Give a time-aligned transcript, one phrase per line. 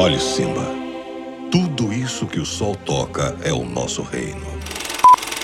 [0.00, 0.62] Olhe, Simba.
[1.52, 4.46] Tudo isso que o sol toca é o nosso reino.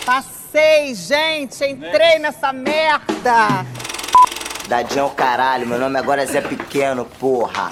[0.06, 1.62] Passei, gente!
[1.62, 3.66] Entrei nessa merda!
[4.66, 7.68] Dadinho é o caralho, meu nome agora é Zé Pequeno, porra.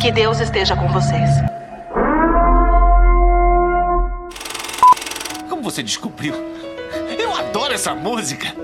[0.00, 1.28] Que Deus esteja com vocês.
[5.48, 6.34] Como você descobriu?
[7.18, 8.54] Eu adoro essa música!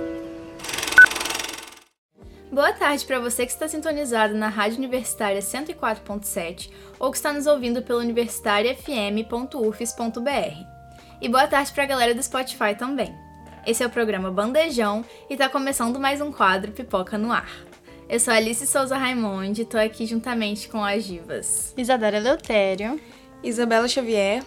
[2.52, 6.70] Boa tarde para você que está sintonizado na Rádio Universitária 104.7
[7.00, 10.66] ou que está nos ouvindo pelo universitariafm.ufes.br.
[11.18, 13.16] E boa tarde para a galera do Spotify também.
[13.66, 17.50] Esse é o programa Bandejão e está começando mais um quadro Pipoca no Ar.
[18.07, 23.00] Eu sou Alice Souza Raimonde e tô aqui juntamente com as divas Isadora Leutério,
[23.43, 24.43] Isabela Xavier.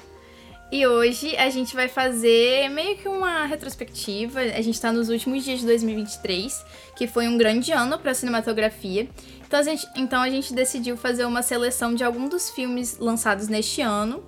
[0.71, 4.39] E hoje a gente vai fazer meio que uma retrospectiva.
[4.39, 6.65] A gente tá nos últimos dias de 2023,
[6.95, 9.07] que foi um grande ano para cinematografia.
[9.45, 13.47] Então a, gente, então a gente decidiu fazer uma seleção de alguns dos filmes lançados
[13.47, 14.23] neste ano,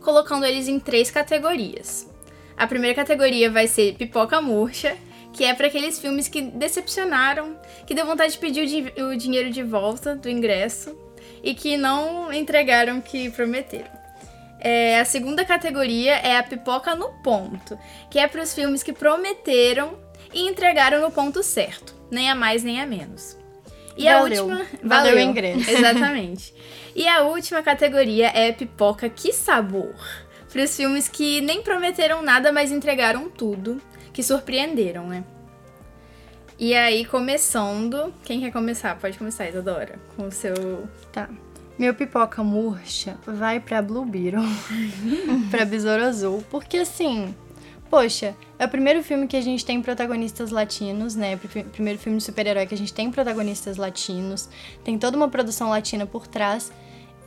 [0.00, 2.08] colocando eles em três categorias.
[2.56, 4.96] A primeira categoria vai ser pipoca murcha,
[5.32, 9.16] que é para aqueles filmes que decepcionaram, que deu vontade de pedir o, di o
[9.16, 10.96] dinheiro de volta do ingresso
[11.42, 13.99] e que não entregaram o que prometeram.
[14.60, 17.78] É, a segunda categoria é a pipoca no ponto,
[18.10, 19.98] que é para os filmes que prometeram
[20.32, 23.38] e entregaram no ponto certo, nem a mais nem a menos.
[23.96, 24.18] E valeu.
[24.18, 24.66] a última.
[24.82, 25.68] Valeu o ingresso.
[25.70, 26.54] Exatamente.
[26.94, 29.94] e a última categoria é pipoca que sabor.
[30.52, 33.80] Para os filmes que nem prometeram nada, mas entregaram tudo,
[34.12, 35.24] que surpreenderam, né?
[36.58, 38.12] E aí, começando.
[38.24, 38.98] Quem quer começar?
[38.98, 40.86] Pode começar, Isadora, com o seu.
[41.12, 41.30] Tá.
[41.80, 44.44] Meu pipoca murcha vai pra Blue Beetle,
[45.50, 47.34] pra Besouro Azul, porque assim,
[47.88, 51.38] poxa, é o primeiro filme que a gente tem protagonistas latinos, né?
[51.72, 54.46] Primeiro filme de super-herói que a gente tem protagonistas latinos,
[54.84, 56.70] tem toda uma produção latina por trás,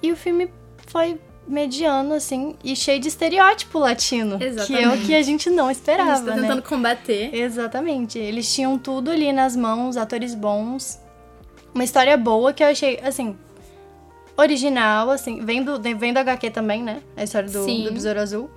[0.04, 0.48] e o filme
[0.86, 4.38] foi mediano, assim, e cheio de estereótipo latino.
[4.40, 4.68] Exatamente.
[4.68, 6.42] Que é o que a gente não esperava, a gente tá né?
[6.44, 7.34] tentando combater.
[7.34, 8.20] Exatamente.
[8.20, 11.00] Eles tinham tudo ali nas mãos, atores bons,
[11.74, 13.36] uma história boa que eu achei, assim,
[14.36, 17.02] original, assim, vem do, vem do HQ também, né?
[17.16, 18.50] A história do, do Besouro Azul.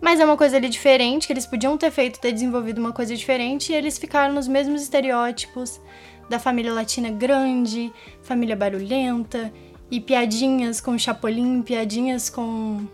[0.00, 3.14] Mas é uma coisa ali diferente, que eles podiam ter feito, ter desenvolvido uma coisa
[3.14, 5.80] diferente, e eles ficaram nos mesmos estereótipos
[6.28, 9.52] da família latina grande, família barulhenta,
[9.90, 12.84] e piadinhas com Chapolin, piadinhas com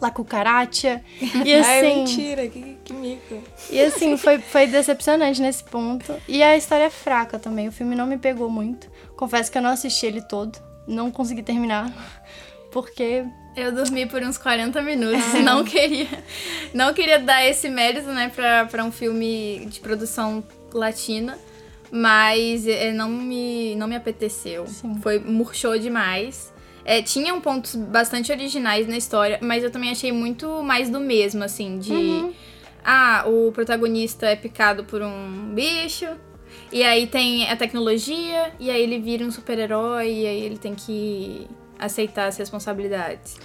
[0.00, 1.02] La Cucaracha.
[1.44, 1.68] E assim.
[1.68, 3.42] Ai, mentira, que, que mico.
[3.70, 6.14] E assim, foi, foi decepcionante nesse ponto.
[6.28, 7.68] E a história é fraca também.
[7.68, 8.88] O filme não me pegou muito.
[9.16, 11.92] Confesso que eu não assisti ele todo não consegui terminar,
[12.72, 13.24] porque
[13.56, 16.08] eu dormi por uns 40 minutos e não queria
[16.74, 21.38] não queria dar esse mérito, né, pra, pra um filme de produção latina,
[21.90, 24.66] mas é, não me, não me apeteceu.
[24.66, 24.98] Sim.
[25.00, 26.52] Foi, murchou demais.
[26.84, 31.42] É, tinham pontos bastante originais na história, mas eu também achei muito mais do mesmo,
[31.42, 31.92] assim, de...
[31.92, 32.32] Uhum.
[32.84, 36.06] Ah, o protagonista é picado por um bicho,
[36.72, 40.74] e aí tem a tecnologia, e aí ele vira um super-herói, e aí ele tem
[40.74, 41.46] que
[41.78, 43.36] aceitar as responsabilidades.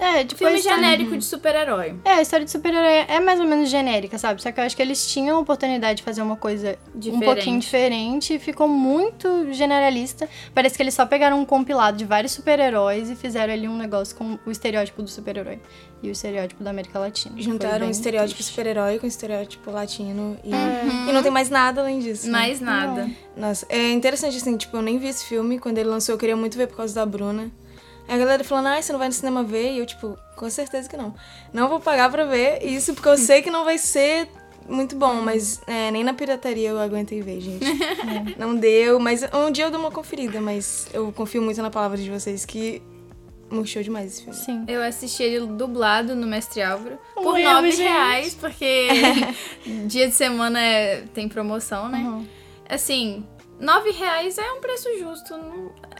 [0.00, 1.94] É, tipo, filme genérico de super-herói.
[2.04, 4.42] É, a história de super-herói é mais ou menos genérica, sabe?
[4.42, 7.22] Só que eu acho que eles tinham a oportunidade de fazer uma coisa diferente.
[7.22, 10.28] um pouquinho diferente e ficou muito generalista.
[10.54, 14.16] Parece que eles só pegaram um compilado de vários super-heróis e fizeram ali um negócio
[14.16, 15.60] com o estereótipo do super-herói
[16.02, 17.34] e o estereótipo da América Latina.
[17.38, 21.10] Juntaram o estereótipo super-herói com o estereótipo latino e, uhum.
[21.10, 22.26] e não tem mais nada além disso.
[22.26, 22.32] Né?
[22.32, 23.04] Mais nada.
[23.36, 23.48] Não.
[23.48, 25.58] Nossa, é interessante assim, tipo, eu nem vi esse filme.
[25.58, 27.50] Quando ele lançou, eu queria muito ver por causa da Bruna.
[28.10, 29.72] A galera falando, ah, você não vai no cinema ver?
[29.72, 31.14] E eu, tipo, com certeza que não.
[31.52, 34.28] Não vou pagar pra ver isso, porque eu sei que não vai ser
[34.68, 37.64] muito bom, mas é, nem na pirataria eu aguentei ver, gente.
[37.64, 38.34] É.
[38.36, 41.96] não deu, mas um dia eu dou uma conferida, mas eu confio muito na palavra
[41.96, 42.82] de vocês que
[43.48, 44.38] murchou demais esse filme.
[44.38, 44.64] Sim.
[44.66, 48.88] Eu assisti ele dublado no Mestre Álvaro por nove reais, porque
[49.86, 51.98] dia de semana é, tem promoção, né?
[51.98, 52.26] Uhum.
[52.68, 53.24] Assim,
[53.60, 55.34] nove reais é um preço justo.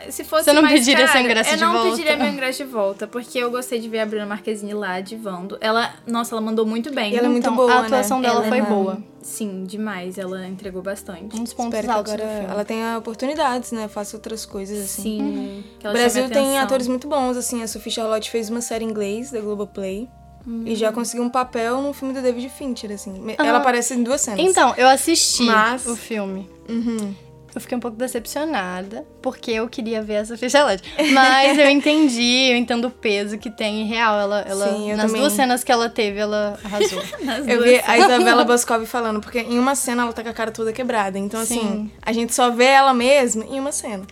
[0.09, 1.79] se fosse Você não mais pediria caro, seu ingresso de volta?
[1.79, 4.75] Eu não pediria meu ingresso de volta, porque eu gostei de ver a Bruna Marquezine
[4.75, 5.59] lá divando.
[5.61, 7.13] Ela, nossa, ela mandou muito bem.
[7.13, 8.29] E ela é muito então, boa, A atuação né?
[8.29, 9.03] dela ela foi é boa.
[9.23, 10.19] Sim, demais.
[10.19, 11.39] Ela entregou bastante.
[11.39, 13.87] Um dos pontos Espero altos que agora ela tenha oportunidades, né?
[13.87, 15.03] Faça outras coisas, assim.
[15.03, 15.21] Sim.
[15.21, 15.91] Uhum.
[15.91, 17.63] O Brasil tem atores muito bons, assim.
[17.63, 20.09] A Sophie Charlotte fez uma série em inglês da Globoplay.
[20.47, 20.63] Hum.
[20.65, 23.13] E já conseguiu um papel no filme do David Fincher, assim.
[23.13, 23.35] Uhum.
[23.39, 24.41] Ela aparece em duas cenas.
[24.41, 25.87] Então, eu assisti Mas...
[25.87, 26.49] o filme.
[26.67, 27.15] Uhum.
[27.55, 30.83] Eu fiquei um pouco decepcionada, porque eu queria ver essa Charlotte.
[31.13, 34.19] Mas eu entendi, eu entendo o peso que tem real.
[34.19, 35.21] Ela, ela Sim, nas também.
[35.21, 37.03] duas cenas que ela teve, ela arrasou.
[37.49, 40.51] eu vi a Isabela Boscov falando, porque em uma cena ela tá com a cara
[40.51, 41.19] toda quebrada.
[41.19, 41.59] Então, Sim.
[41.59, 44.05] assim, a gente só vê ela mesmo em uma cena.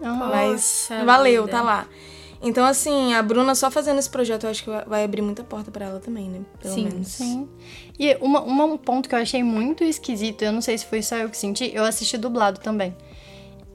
[0.00, 0.16] Uhum.
[0.16, 1.56] Mas valeu, vida.
[1.56, 1.86] tá lá.
[2.42, 5.70] Então, assim, a Bruna só fazendo esse projeto, eu acho que vai abrir muita porta
[5.70, 6.40] pra ela também, né?
[6.60, 7.08] Pelo Sim, menos.
[7.08, 7.48] Sim.
[7.98, 11.02] E uma, uma- um ponto que eu achei muito esquisito, eu não sei se foi
[11.02, 12.94] só eu que senti, eu assisti dublado também.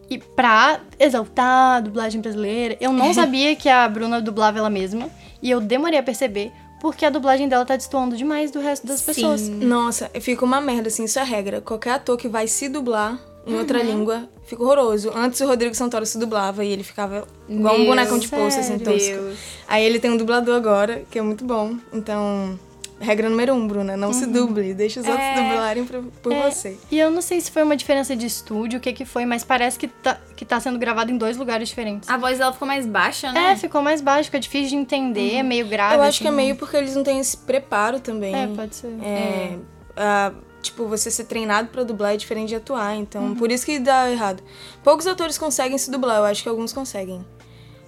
[0.10, 5.10] E pra exaltar a dublagem brasileira, eu não sabia que a Bruna dublava ela mesma.
[5.42, 9.02] E eu demorei a perceber, porque a dublagem dela tá destoando demais do resto das
[9.02, 9.48] pessoas.
[9.50, 11.62] Nossa, fica uma merda, assim, isso é regra.
[11.62, 13.18] Qualquer ator que vai se dublar
[13.48, 15.12] em outra língua fica horroroso.
[15.16, 18.60] Antes o Rodrigo Santoro se dublava e ele ficava igual um Meu bonecão de poço,
[18.60, 19.00] assim, tosco.
[19.10, 19.40] Deus.
[19.68, 21.76] Aí ele tem um dublador agora, que é muito bom.
[21.92, 22.60] Então,
[23.02, 24.74] regra número um, Bruna, não se duble.
[24.74, 26.78] Deixa os outros dublarem por, por É, você.
[26.92, 29.44] E eu não sei se foi uma diferença de estúdio, o que que foi, mas
[29.44, 32.08] parece que tá, que tá sendo gravado em dois lugares diferentes.
[32.10, 33.52] A voz dela ficou mais baixa, né?
[33.52, 35.96] É, ficou mais baixo, fica difícil de entender, é meio grave.
[35.96, 36.36] Eu acho que é assim.
[36.38, 38.34] meio porque eles não têm esse preparo também.
[38.36, 38.88] É, pode ser.
[39.04, 39.58] É,
[39.98, 40.32] ah,
[40.62, 43.36] tipo, você ser treinado pra dublar é diferente de atuar, então Uhum.
[43.36, 44.44] por isso que dá errado.
[44.84, 47.26] Poucos atores conseguem se dublar, eu acho que alguns conseguem.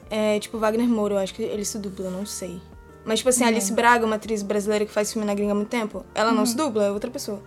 [0.10, 2.60] É, tipo, Wagner Moura, eu acho que ele se dubla, não sei.
[3.06, 3.36] Mas, tipo Uhum.
[3.36, 6.32] assim, Alice Braga, uma atriz brasileira que faz filme na gringa há muito tempo, ela
[6.32, 6.46] não Uhum.
[6.46, 7.42] se dubla, é outra pessoa.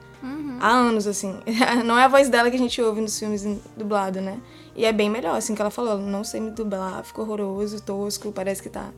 [0.61, 1.39] Há anos, assim.
[1.85, 4.39] não é a voz dela que a gente ouve nos filmes em- dublado, né?
[4.75, 8.33] E é bem melhor, assim, que ela falou, não sei me dublar, ficou horroroso, tosco,
[8.33, 8.91] parece que tá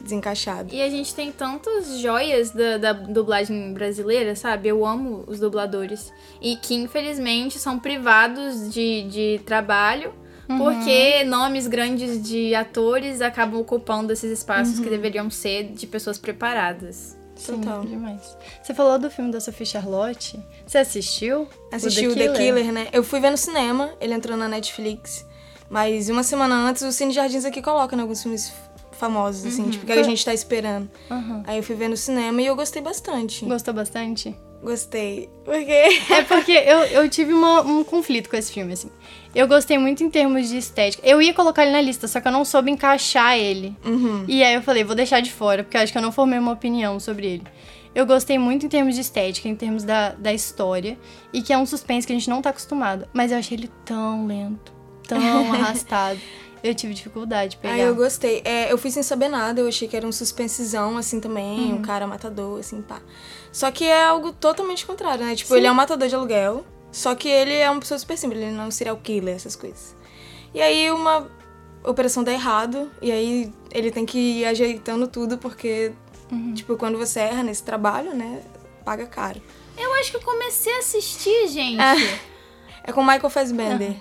[0.00, 0.74] desencaixado.
[0.74, 4.68] E a gente tem tantas joias da, da dublagem brasileira, sabe?
[4.68, 6.12] Eu amo os dubladores.
[6.40, 10.12] E que, infelizmente, são privados de, de trabalho.
[10.46, 17.16] Porque nomes grandes de atores acabam ocupando esses espaços que deveriam ser de pessoas preparadas.
[17.36, 17.84] Sim, Total.
[17.84, 18.36] demais.
[18.62, 20.38] Você falou do filme da Sophie Charlotte.
[20.66, 21.48] Você assistiu?
[21.72, 22.88] Assisti o The Killer, né?
[22.92, 25.26] Eu fui ver no cinema, ele entrou na Netflix.
[25.68, 28.52] Mas uma semana antes, o Cine Jardins aqui coloca né, alguns filmes
[28.92, 30.88] famosos, assim, tipo, que a gente tá esperando.
[31.10, 31.42] Aham.
[31.46, 33.44] Aí eu fui ver no cinema e eu gostei bastante.
[33.44, 34.36] Gostou bastante?
[34.62, 35.28] Gostei.
[35.44, 36.00] Por quê?
[36.10, 38.90] É porque eu, eu tive uma- um conflito com esse filme, assim.
[39.34, 41.02] Eu gostei muito em termos de estética.
[41.06, 43.74] Eu ia colocar ele na lista, só que eu não soube encaixar ele.
[43.84, 44.24] Uhum.
[44.28, 46.38] E aí eu falei, vou deixar de fora, porque eu acho que eu não formei
[46.38, 47.42] uma opinião sobre ele.
[47.94, 50.96] Eu gostei muito em termos de estética, em termos da, da história,
[51.32, 53.06] e que é um suspense que a gente não tá acostumado.
[53.12, 54.72] Mas eu achei ele tão lento,
[55.08, 55.18] tão
[55.52, 56.20] arrastado.
[56.62, 57.74] Eu tive dificuldade de pegar.
[57.74, 58.40] Aí eu gostei.
[58.44, 61.76] É, eu fui sem saber nada, eu achei que era um suspensezão, assim, também, Uhum.
[61.78, 63.00] um cara matador, assim, pá.
[63.50, 65.34] Só que é algo totalmente contrário, né?
[65.34, 68.40] Tipo, ele é um matador de aluguel, só que ele é uma pessoa super simples,
[68.40, 69.96] ele não é um serial killer, essas coisas.
[70.54, 71.28] E aí uma
[71.84, 75.92] operação dá errado, e aí ele tem que ir ajeitando tudo, porque,
[76.30, 76.54] Uhum.
[76.54, 78.40] tipo, quando você erra nesse trabalho, né,
[78.84, 79.42] paga caro.
[79.76, 81.78] Eu acho que eu comecei a assistir, gente.
[82.84, 83.96] É com o Michael Fassbender.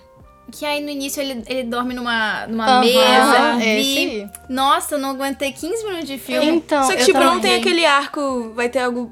[0.51, 3.63] Que aí no início ele, ele dorme numa, numa Aham, mesa.
[3.63, 4.29] é esse aí.
[4.49, 6.45] Nossa, eu não aguentei 15 minutos de filme.
[6.47, 9.11] Então, Só que, tipo, não tem aquele arco, vai ter algo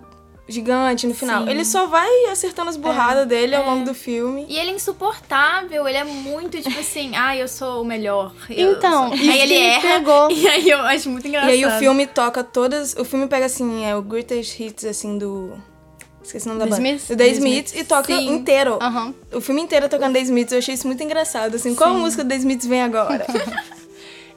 [0.49, 1.43] gigante no final.
[1.43, 1.49] Sim.
[1.51, 4.45] Ele só vai acertando as burradas dele ao longo do filme.
[4.49, 8.33] E ele é insuportável, ele é muito tipo assim, ah, eu sou o melhor.
[8.49, 9.81] Então, sou- isso aí ele erra.
[9.81, 10.31] pegou.
[10.33, 11.51] E aí eu acho muito E engraçado.
[11.51, 12.95] aí o filme toca todas.
[12.95, 15.53] O filme pega assim, é o greatest hits, assim, do.
[16.23, 16.89] Esqueci o nome da The banda.
[16.89, 17.07] Smiths?
[17.07, 18.33] The The Smiths e toca Sim.
[18.33, 18.77] inteiro.
[19.33, 20.51] O filme inteiro tocando The Smiths.
[20.51, 21.55] Eu achei isso muito engraçado.
[21.55, 23.25] Assim, qual música do The Smiths vem agora?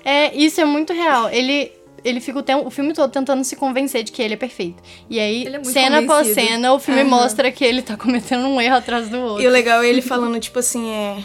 [0.04, 1.28] É, isso é muito real.
[1.30, 1.70] Ele,
[2.04, 4.82] ele fica o, tempo, o filme todo tentando se convencer de que ele é perfeito.
[5.08, 6.48] E aí, é cena após convencido.
[6.48, 9.42] cena, o filme mostra que ele tá cometendo um erro atrás do outro.
[9.42, 11.18] e o legal é ele falando, tipo assim, é.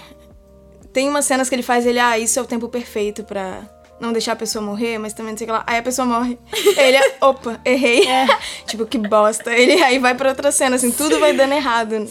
[0.93, 3.61] Tem umas cenas que ele faz, ele, ah, isso é o tempo perfeito pra
[3.99, 5.63] não deixar a pessoa morrer, mas também não sei o que lá.
[5.65, 6.37] Aí a pessoa morre.
[6.77, 8.05] Ele, opa, errei.
[8.67, 9.51] tipo, que bosta.
[9.53, 12.07] Ele aí vai pra outra cena, assim, tudo vai dando errado.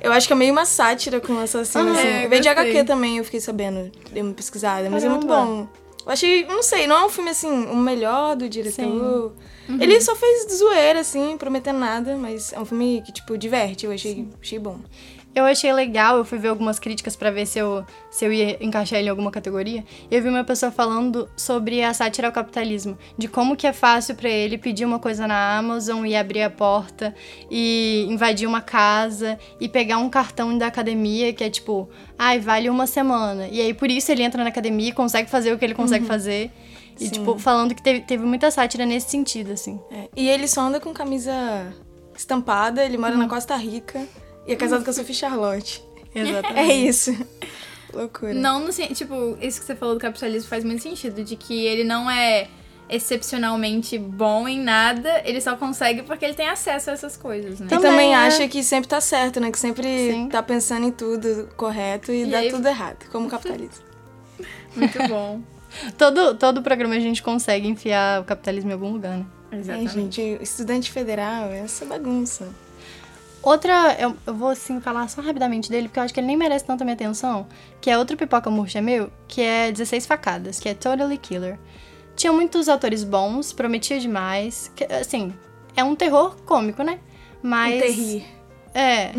[0.00, 2.06] Eu acho que é meio uma sátira com o assassino, assim.
[2.06, 2.48] É, Veio de.
[2.48, 3.90] HQ também, eu fiquei sabendo.
[4.10, 5.68] Dei uma pesquisada, mas é muito bom.
[6.06, 9.32] Eu achei, não sei, não é um filme, assim, o melhor do diretor.
[9.80, 13.86] Ele só fez zoeira, assim, prometendo nada, mas é um filme que, tipo, diverte.
[13.86, 14.78] Eu achei, achei bom.
[15.34, 18.64] Eu achei legal, eu fui ver algumas críticas pra ver se eu, se eu ia
[18.64, 19.84] encaixar ele em alguma categoria.
[20.08, 23.72] E eu vi uma pessoa falando sobre a sátira ao capitalismo, de como que é
[23.72, 27.12] fácil pra ele pedir uma coisa na Amazon e abrir a porta
[27.50, 32.70] e invadir uma casa e pegar um cartão da academia que é tipo, ai, vale
[32.70, 33.48] uma semana.
[33.48, 36.06] E aí por isso ele entra na academia e consegue fazer o que ele consegue
[36.06, 36.52] fazer.
[37.00, 37.10] E, Sim.
[37.10, 39.80] tipo, falando que teve, teve muita sátira nesse sentido, assim.
[39.90, 41.32] É, E ele só anda com camisa
[42.16, 44.06] estampada, ele mora na Costa Rica
[44.46, 45.82] e é casado com a Sophie Charlotte.
[46.14, 46.70] Exatamente.
[46.70, 47.16] É isso.
[47.92, 48.34] Loucura.
[48.34, 51.84] Não no tipo, isso que você falou do capitalismo faz muito sentido, de que ele
[51.84, 52.48] não é
[52.88, 57.66] excepcionalmente bom em nada, ele só consegue porque ele tem acesso a essas coisas, né?
[57.66, 58.16] E Também também é.
[58.16, 59.50] acha que sempre tá certo, né?
[59.50, 60.28] Que sempre Sim.
[60.28, 63.84] tá pensando em tudo correto e, E dá aí- tudo errado, como o capitalismo.
[64.76, 65.40] Muito bom.
[65.98, 69.26] Todo, todo programa a gente consegue enfiar o capitalismo em algum lugar, né?
[69.50, 69.92] É, Exatamente.
[69.94, 72.48] gente, estudante federal, essa bagunça.
[73.44, 76.36] Outra, eu, eu vou assim falar só rapidamente dele, porque eu acho que ele nem
[76.36, 77.46] merece tanta minha atenção,
[77.78, 81.58] que é outro pipoca murcha meu, que é 16 facadas, que é Totally Killer.
[82.16, 84.72] Tinha muitos atores bons, prometia demais.
[84.74, 85.34] que, assim,
[85.76, 86.98] é um terror cômico, né?
[87.42, 87.74] Mas.
[87.74, 88.24] Um terrir.
[88.72, 89.12] É.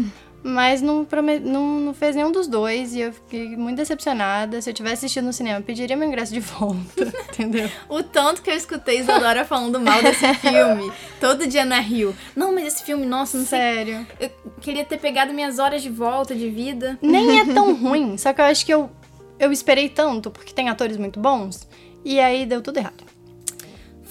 [0.47, 4.61] Mas não, prome- não, não fez nenhum dos dois e eu fiquei muito decepcionada.
[4.61, 7.67] Se eu tivesse assistido no cinema, eu pediria meu ingresso de volta, entendeu?
[7.89, 12.15] O tanto que eu escutei Isadora falando mal desse filme, todo dia na Rio.
[12.35, 13.57] Não, mas esse filme, nossa, não sei.
[13.57, 14.07] Sério.
[14.19, 14.29] Eu
[14.61, 16.95] queria ter pegado minhas horas de volta de vida.
[17.01, 18.91] Nem é tão ruim, só que eu acho que eu,
[19.39, 21.67] eu esperei tanto, porque tem atores muito bons,
[22.03, 23.03] e aí deu tudo errado.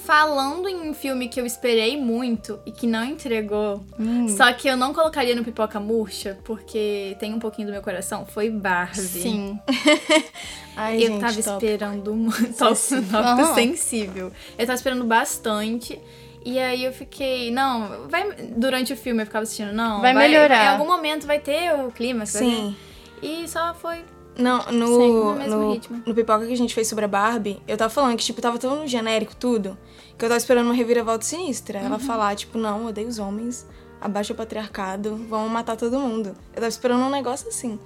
[0.05, 4.27] Falando em um filme que eu esperei muito e que não entregou, Hum.
[4.29, 8.25] só que eu não colocaria no Pipoca Murcha, porque tem um pouquinho do meu coração,
[8.25, 8.99] foi Barbie.
[9.01, 9.59] Sim.
[10.77, 11.65] Ai, eu gente, tava top.
[11.65, 12.53] esperando muito.
[12.57, 14.31] Tópico sensível.
[14.57, 15.99] Eu tava esperando bastante.
[16.45, 18.31] E aí eu fiquei, não, vai.
[18.55, 20.01] Durante o filme eu ficava assistindo, não.
[20.01, 20.65] Vai melhorar.
[20.65, 22.75] Em algum momento vai ter o clima, Sim.
[23.21, 24.03] E só foi.
[24.37, 26.03] Não, Sim, no, no no, ritmo.
[26.05, 28.57] no pipoca que a gente fez sobre a Barbie, eu tava falando que, tipo, tava
[28.57, 29.77] tão genérico tudo,
[30.17, 31.79] que eu tava esperando uma reviravolta sinistra.
[31.79, 31.85] Uhum.
[31.85, 33.65] Ela falar, tipo, não, odeio os homens,
[34.01, 36.35] abaixa o patriarcado, vão matar todo mundo.
[36.49, 37.79] Eu tava esperando um negócio assim.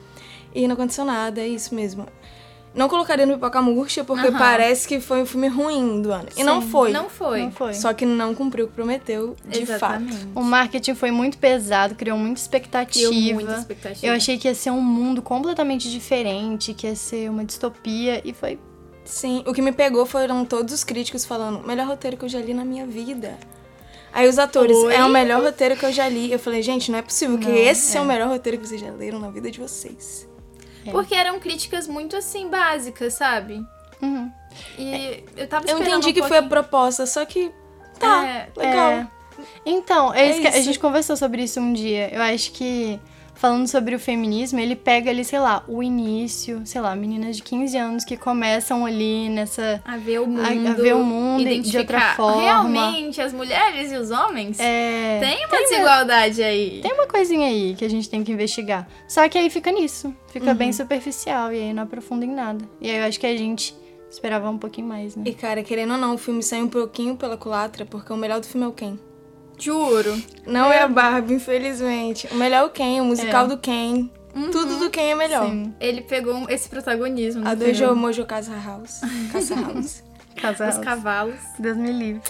[0.54, 2.08] E não aconteceu nada, é isso mesmo.
[2.74, 6.28] Não colocaria no pipoca murcha, porque parece que foi um filme ruim do ano.
[6.38, 6.92] E não foi.
[6.92, 7.42] Não foi.
[7.44, 7.74] Não foi.
[7.74, 10.14] Só que não cumpriu o que prometeu, de Exatamente.
[10.14, 10.28] fato.
[10.36, 13.10] O marketing foi muito pesado, criou muita expectativa.
[13.10, 14.06] Criou muita expectativa.
[14.06, 18.34] Eu achei que ia ser um mundo completamente diferente, que ia ser uma distopia, e
[18.34, 18.60] foi.
[19.04, 22.40] Sim, o que me pegou foram todos os críticos falando, melhor roteiro que eu já
[22.40, 23.36] li na minha vida.
[24.14, 24.94] Aí os atores, Oi?
[24.94, 26.32] é o melhor roteiro que eu já li.
[26.32, 28.00] Eu falei, gente, não é possível que Não, esse é.
[28.00, 28.02] é.
[28.02, 30.29] o melhor roteiro que vocês já leram na vida de vocês.
[30.92, 33.66] Porque eram críticas muito assim, básicas, sabe?
[34.02, 34.32] Uhum.
[34.78, 37.52] E eu tava Eu esperando entendi um que foi a proposta, só que
[38.00, 38.92] tá, É, legal.
[38.92, 39.08] É.
[39.66, 42.14] Então, é É a gente conversou sobre isso um dia.
[42.14, 43.00] Eu acho que,
[43.40, 47.44] falando sobre o feminismo, ele pega ali, sei lá, o início, sei lá, meninas de
[47.44, 49.82] 15 anos que começam ali nessa.
[49.86, 50.68] A ver o A- mundo.
[50.68, 52.42] a ver o mundo de outra forma.
[52.42, 56.80] Realmente, as mulheres e os homens É, tem uma desigualdade aí.
[56.82, 58.88] Tem uma coisinha aí que a gente tem que investigar.
[59.08, 60.14] Só que aí fica nisso.
[60.34, 60.56] Fica Uhum.
[60.56, 62.64] bem superficial e aí não aprofunda em nada.
[62.82, 63.74] E aí eu acho que a gente
[64.12, 65.24] esperava um pouquinho mais, né?
[65.26, 68.40] E cara, querendo ou não, o filme sai um pouquinho pela culatra, porque o melhor
[68.40, 68.98] do filme é o Ken.
[69.60, 70.22] Juro.
[70.48, 72.28] Não é a Barbie, infelizmente.
[72.32, 73.48] O melhor é o Ken, o musical É.
[73.50, 74.10] do Ken.
[74.52, 75.46] Tudo do Ken é melhor.
[75.48, 75.74] Sim.
[75.80, 77.74] Ele pegou esse protagonismo no A do filme.
[77.74, 79.02] Jo Mojo Casa House.
[79.32, 80.04] Casa House.
[80.40, 80.70] Casal.
[80.70, 81.40] Os cavalos.
[81.58, 82.22] Deus me livre.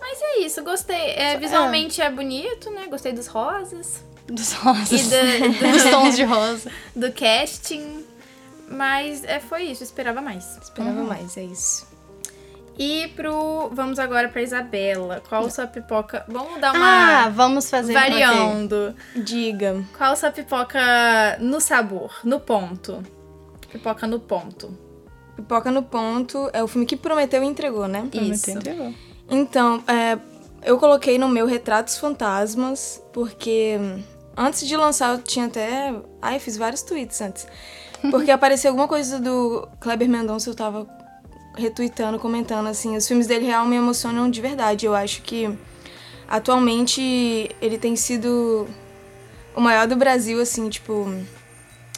[0.00, 1.10] Mas é isso, gostei.
[1.10, 2.10] É, visualmente é.
[2.10, 2.88] bonito, né?
[2.88, 4.02] Gostei dos rosas.
[4.26, 4.90] Dos rosas.
[4.90, 6.70] E do, Dos do, tons de rosa.
[6.96, 8.04] do casting.
[8.68, 10.56] Mas é, foi isso, esperava mais.
[10.60, 11.86] Esperava mais, é isso.
[12.84, 13.68] E pro.
[13.72, 15.22] Vamos agora pra Isabela.
[15.28, 16.24] Qual sua pipoca.
[16.26, 17.28] Vamos dar Ah, uma.
[17.30, 17.92] vamos fazer.
[17.92, 18.94] variando.
[19.14, 19.84] Diga.
[19.96, 20.80] Qual sua pipoca
[21.38, 23.02] no sabor, no ponto?
[23.70, 24.76] Pipoca no ponto.
[25.36, 28.08] Pipoca no Ponto é o filme que prometeu e entregou, né?
[28.12, 28.44] Isso.
[28.44, 28.94] Prometeu, entregou.
[29.30, 30.18] Então, é,
[30.62, 33.78] eu coloquei no meu Retratos Fantasmas, porque
[34.36, 35.94] antes de lançar eu tinha até.
[36.20, 37.46] Ai, eu fiz vários tweets antes.
[38.10, 40.86] Porque apareceu alguma coisa do Kleber Mendonça, eu tava
[41.54, 42.96] retweetando, comentando, assim.
[42.96, 44.86] Os filmes dele real me emocionam de verdade.
[44.86, 45.50] Eu acho que
[46.28, 48.66] atualmente ele tem sido
[49.54, 51.12] o maior do Brasil, assim, tipo.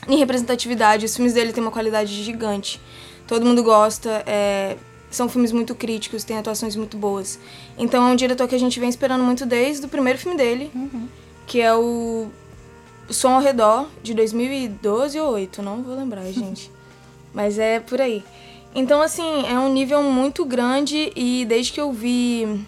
[0.06, 2.78] Em representatividade, os filmes dele têm uma qualidade gigante.
[3.26, 4.76] Todo mundo gosta, é,
[5.10, 7.38] são filmes muito críticos, tem atuações muito boas.
[7.78, 10.70] Então é um diretor que a gente vem esperando muito desde o primeiro filme dele,
[11.46, 12.28] que é o
[13.08, 16.70] Som ao Redor, de 2012 ou 2008, não vou lembrar, gente.
[17.32, 18.22] Mas é por aí.
[18.74, 22.66] Então, assim, é um nível muito grande e desde que eu vi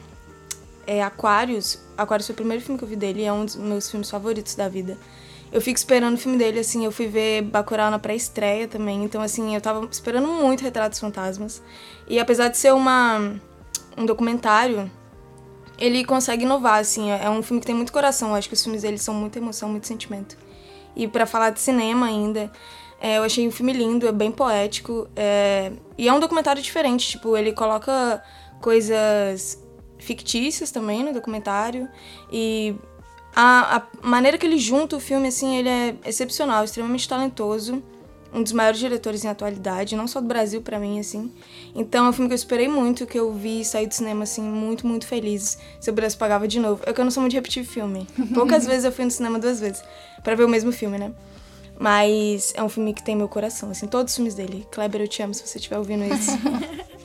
[0.86, 3.90] é, Aquarius, Aquarius foi o primeiro filme que eu vi dele, é um dos meus
[3.90, 4.96] filmes favoritos da vida.
[5.50, 9.20] Eu fico esperando o filme dele, assim, eu fui ver Bacurau na pré-estreia também, então,
[9.20, 11.62] assim, eu tava esperando muito Retratos Fantasmas.
[12.06, 13.34] E apesar de ser uma,
[13.96, 14.90] um documentário,
[15.78, 18.62] ele consegue inovar, assim, é um filme que tem muito coração, eu acho que os
[18.62, 20.36] filmes dele são muita emoção, muito sentimento.
[20.94, 22.50] E pra falar de cinema ainda,
[23.00, 27.09] é, eu achei um filme lindo, é bem poético, é, e é um documentário diferente,
[27.09, 28.23] tipo, ele coloca
[28.61, 29.62] coisas
[29.99, 31.88] fictícias também no documentário,
[32.31, 32.75] e
[33.38, 37.83] a, a maneira que ele junta o filme, assim, ele é excepcional, extremamente talentoso.
[38.33, 41.33] Um dos maiores diretores em atualidade, não só do Brasil pra mim, assim.
[41.75, 44.25] Então é um filme que eu esperei muito, que eu vi e saí do cinema,
[44.25, 45.59] assim, muito, muito feliz.
[45.81, 46.83] Se eu pudesse, pagava de novo.
[46.85, 48.07] É que eu não sou muito de repetir filme.
[48.35, 49.83] Poucas vezes eu fui no cinema duas vezes,
[50.23, 51.12] pra ver o mesmo filme, né?
[51.78, 54.66] Mas é um filme que tem meu coração, assim, todos os filmes dele.
[54.71, 56.30] Kleber, eu te amo se você estiver ouvindo isso.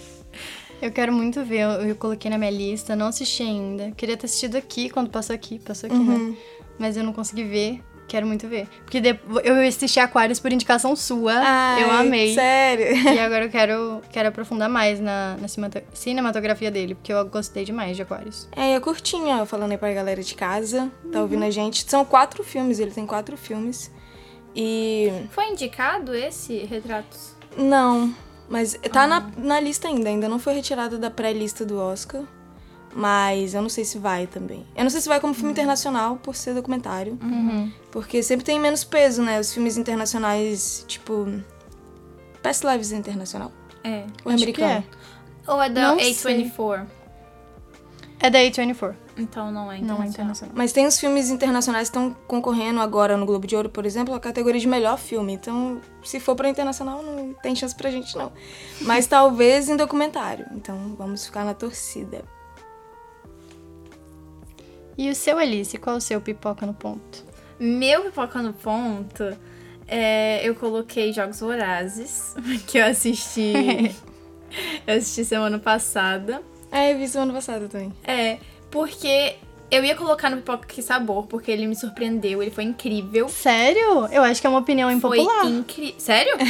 [0.82, 3.92] Eu quero muito ver, eu, eu coloquei na minha lista, não assisti ainda.
[3.92, 6.36] Queria ter assistido aqui quando passou aqui, passou aqui, né?
[6.80, 7.84] mas eu não consegui ver.
[8.08, 8.68] Quero muito ver.
[8.84, 9.00] Porque
[9.44, 11.34] eu assisti Aquários por indicação sua.
[11.36, 12.34] Ai, eu amei.
[12.34, 12.98] Sério.
[13.14, 17.64] E agora eu quero, quero aprofundar mais na, na cinemato- cinematografia dele, porque eu gostei
[17.64, 18.50] demais de Aquários.
[18.56, 21.86] É, e é curtinho, ó, falando aí pra galera de casa, tá ouvindo a gente.
[21.88, 23.92] São quatro filmes, ele tem quatro filmes.
[24.56, 25.12] E.
[25.32, 27.36] Foi indicado esse Retratos?
[27.58, 28.14] Não,
[28.50, 32.24] mas tá na, na lista ainda, ainda não foi retirado da pré-lista do Oscar.
[32.94, 34.66] Mas eu não sei se vai também.
[34.76, 37.18] Eu não sei se vai como filme internacional, por ser documentário.
[37.90, 39.40] Porque sempre tem menos peso, né?
[39.40, 41.42] Os filmes internacionais, tipo.
[42.44, 43.52] Past Lives é internacional.
[43.84, 44.06] É.
[44.26, 44.84] O Acho que americano.
[45.48, 46.86] Ou é da Não A24?
[48.20, 48.96] É da A24.
[49.22, 50.08] Então não é Não é internacional.
[50.10, 50.56] internacional.
[50.58, 54.14] Mas tem os filmes internacionais que estão concorrendo agora no Globo de Ouro, por exemplo,
[54.14, 55.34] a categoria de melhor filme.
[55.34, 58.32] Então, se for pra internacional, não tem chance pra gente, não.
[58.82, 60.46] Mas talvez em documentário.
[60.54, 62.24] Então, vamos ficar na torcida.
[64.98, 65.78] E o seu, Alice?
[65.78, 67.24] Qual o seu pipoca no ponto?
[67.60, 69.38] Meu pipoca no ponto,
[69.88, 72.36] é, eu coloquei Jogos Vorazes,
[72.68, 73.54] que eu assisti.
[74.86, 76.42] eu assisti semana passada.
[76.72, 77.94] É, eu vi semana passada também.
[78.04, 78.38] É,
[78.72, 79.36] porque
[79.70, 83.30] eu ia colocar no Pipoca Que Sabor, porque ele me surpreendeu, ele foi incrível.
[83.30, 84.08] Sério?
[84.12, 85.42] Eu acho que é uma opinião impopular.
[85.42, 85.96] Foi incrível.
[86.00, 86.34] Sério?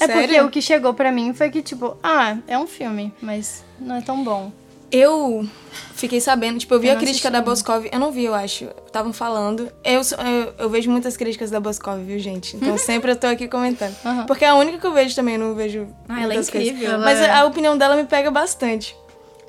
[0.00, 0.46] É porque Sério?
[0.46, 4.00] o que chegou pra mim foi que, tipo, ah, é um filme, mas não é
[4.00, 4.50] tão bom.
[4.90, 5.46] Eu
[5.94, 7.42] fiquei sabendo, tipo, eu vi Eu a crítica da.
[7.42, 8.64] Boscov, eu não vi, eu acho.
[8.86, 9.70] Estavam falando.
[9.84, 12.56] Eu, eu, eu vejo muitas críticas da Boscov, viu, gente?
[12.56, 13.94] Então sempre eu tô aqui comentando.
[14.02, 14.24] Aham.
[14.24, 15.86] Porque é a única que eu vejo também, eu não vejo.
[16.08, 16.98] Ah, ela é incrível.
[17.00, 18.96] Mas Ela é- a opinião dela me pega bastante.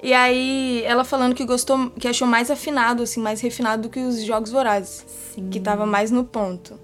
[0.01, 3.99] E aí, ela falando que gostou, que achou mais afinado, assim, mais refinado do que
[3.99, 5.05] os Jogos Vorazes.
[5.35, 5.49] Sim.
[5.49, 6.79] Que tava mais no ponto.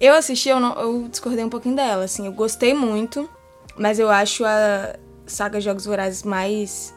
[0.00, 2.26] Eu assisti, eu, não, eu discordei um pouquinho dela, assim.
[2.26, 3.28] Eu gostei muito,
[3.76, 4.96] mas eu acho a
[5.26, 6.94] saga Jogos Vorazes mais.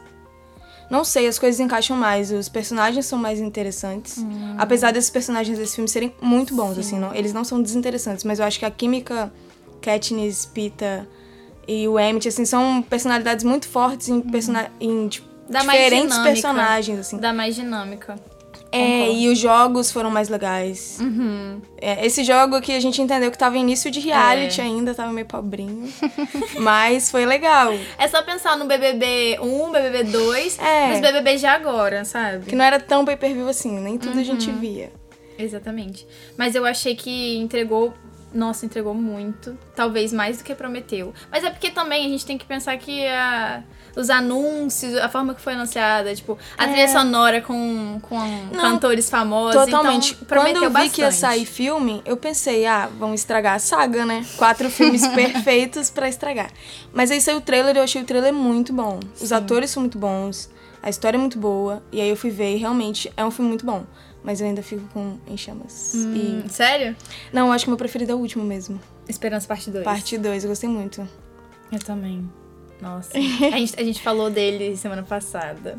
[0.90, 4.18] Não sei, as coisas encaixam mais, os personagens são mais interessantes.
[4.18, 4.56] Hum.
[4.58, 8.38] Apesar desses personagens desse filme serem muito bons, assim, não, eles não são desinteressantes, mas
[8.38, 9.32] eu acho que a química
[9.80, 11.08] Katniss, Pita
[11.66, 16.08] e o Emmett, assim, são personalidades muito fortes em, persona em tipo, Dá mais diferentes
[16.10, 16.32] dinâmica.
[16.32, 17.18] personagens, assim.
[17.18, 18.16] Dá mais dinâmica.
[18.74, 20.96] É, e os jogos foram mais legais.
[20.98, 21.60] Uhum.
[21.78, 24.64] É, esse jogo que a gente entendeu que tava início de reality É.
[24.64, 25.92] ainda, tava meio pobrinho.
[26.58, 27.72] mas foi legal.
[27.98, 30.88] É só pensar no BBB 1, BBB 2, É.
[30.92, 32.46] nos BBB de agora, sabe?
[32.46, 34.58] Que não era tão pay per view assim, nem tudo a gente Uhum.
[34.58, 34.90] via.
[35.38, 36.06] Exatamente.
[36.38, 37.92] Mas eu achei que entregou.
[38.32, 39.58] Nossa, entregou muito.
[39.76, 41.12] Talvez mais do que prometeu.
[41.30, 43.62] Mas é porque também a gente tem que pensar que a-
[43.96, 48.18] os anúncios, a forma que foi anunciada, tipo, a trilha sonora com, com
[48.56, 49.64] cantores famosos.
[49.64, 50.16] Totalmente.
[50.20, 50.90] Então, Quando eu vi bastante.
[50.94, 54.24] que ia sair filme, eu pensei, ah, vão estragar a saga, né?
[54.36, 56.50] Quatro filmes perfeitos pra estragar.
[56.92, 58.98] Mas aí saiu o trailer e eu achei o trailer muito bom.
[59.20, 60.50] Os atores são muito bons,
[60.82, 61.82] a história é muito boa.
[61.92, 63.84] E aí eu fui ver e realmente é um filme muito bom.
[64.24, 65.92] Mas eu ainda fico com Em Chamas.
[65.96, 66.96] Hum, Sério?
[67.32, 67.34] E...
[67.34, 68.80] Não, eu acho que meu preferido é o último mesmo.
[69.08, 69.84] Esperança Parte 2.
[69.84, 71.06] Parte 2, eu gostei muito.
[71.72, 72.30] Eu também.
[72.82, 73.12] Nossa.
[73.16, 75.78] a, gente, a gente falou dele semana passada.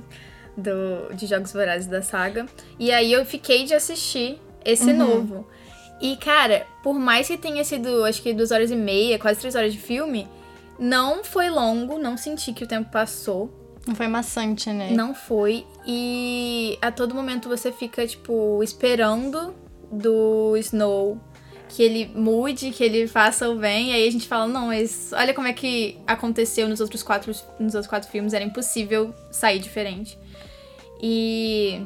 [0.56, 2.46] Do, de Jogos Vorazes da saga.
[2.80, 5.48] E aí eu fiquei de assistir esse novo.
[6.00, 9.56] E, cara, por mais que tenha sido, acho que duas horas e meia, quase três
[9.56, 10.28] horas de filme,
[10.78, 13.52] não foi longo, não senti que o tempo passou.
[13.88, 14.92] Não foi maçante, né?
[14.92, 15.66] Não foi.
[15.86, 19.56] E a todo momento você fica, tipo, esperando
[19.92, 21.20] do Snow
[21.76, 23.90] que ele mude, que ele faça o bem.
[23.90, 27.34] E aí a gente fala, não, mas olha como é que aconteceu nos outros quatro,
[27.60, 28.32] nos outros quatro filmes.
[28.34, 30.18] Era impossível sair diferente.
[31.02, 31.82] E.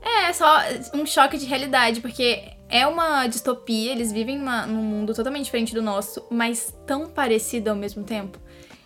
[0.00, 0.58] É, só
[0.94, 5.74] um choque de realidade, porque é uma distopia, eles vivem numa- num mundo totalmente diferente
[5.74, 8.38] do nosso, mas tão parecido ao mesmo tempo.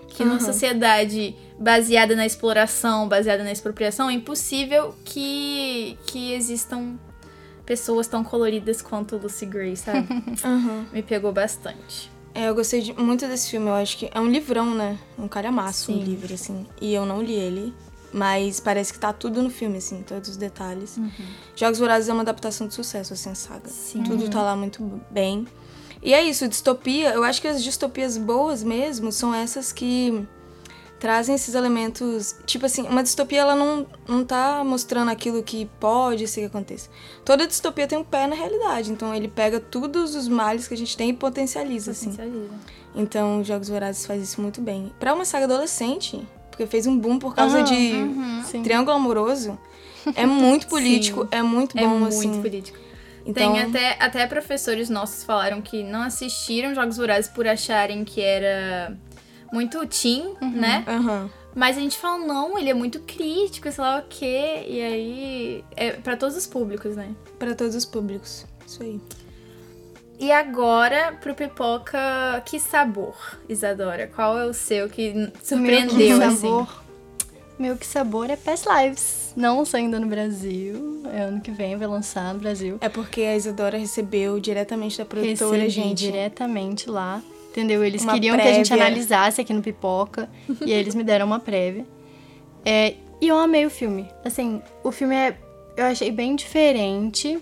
[0.09, 6.99] Que numa sociedade baseada na exploração, baseada na expropriação, é impossível que, que existam
[7.71, 10.09] pessoas tão coloridas quanto Lucy Gray, sabe?
[10.45, 10.87] Aham.
[10.93, 12.11] Me pegou bastante.
[12.35, 13.69] É, eu gostei de- muito desse filme.
[13.69, 14.99] Eu acho que é um livrão, né?
[15.17, 16.03] Um calhamaço, um Sim.
[16.03, 16.67] livro, assim.
[16.81, 17.73] E eu não li ele.
[18.13, 20.99] Mas parece que tá tudo no filme, assim, todos os detalhes.
[21.55, 23.69] Jogos Vorazes é uma adaptação de sucesso, assim, saga.
[23.69, 24.03] Sim.
[24.03, 25.47] Tudo tá lá muito bem.
[26.03, 27.11] E é isso, distopia.
[27.11, 30.27] Eu acho que as distopias boas mesmo são essas que
[31.01, 32.37] trazem esses elementos.
[32.47, 36.89] Tipo assim, uma distopia ela não, não tá mostrando aquilo que pode ser que aconteça.
[37.25, 38.93] Toda distopia tem um pé na realidade.
[38.93, 42.11] Então ele pega todos os males que a gente tem e potencializa, assim.
[42.11, 42.55] Potencializa.
[42.95, 44.93] Então, Jogos Vorazes faz isso muito bem.
[45.01, 48.63] Pra uma saga adolescente, porque fez um boom por causa Aham, de Sim.
[48.63, 49.59] Triângulo Amoroso,
[50.15, 52.43] é muito político, é muito É bom, muito assim.
[52.43, 52.79] político.
[53.25, 58.21] Então, Tem até, até professores nossos falaram que não assistiram Jogos Vorazes por acharem que
[58.21, 58.97] era
[59.53, 60.85] muito teen, né?
[60.87, 61.31] aham.
[61.55, 64.65] Mas a gente falou, não, ele é muito crítico, sei lá o quê.
[64.69, 65.65] E aí.
[65.77, 67.11] É pra todos os públicos, né?
[67.41, 68.47] Pra todos os públicos.
[68.65, 69.01] Isso aí.
[70.19, 71.99] E agora, pro pipoca,
[72.45, 73.17] que sabor,
[73.49, 74.07] Isadora?
[74.15, 76.37] Qual é o seu que surpreendeu, Meu que assim?
[76.37, 76.85] sabor.
[77.59, 79.33] Meu que sabor é Past Lives.
[79.37, 81.03] Não lançou ainda no Brasil.
[81.13, 82.79] É ano que vem, vai lançar no Brasil.
[82.81, 85.99] É porque a Isadora recebeu diretamente da produtora, Recebi gente.
[85.99, 87.21] diretamente lá.
[87.51, 87.85] Entendeu?
[87.85, 88.87] Eles Uma queriam que a gente prévia.
[88.87, 90.29] analisasse aqui no Pipoca.
[90.65, 91.85] e aí eles me deram uma prévia.
[92.65, 94.09] É, e eu amei o filme.
[94.25, 95.37] Assim, o filme é.
[95.77, 97.39] Eu achei bem diferente.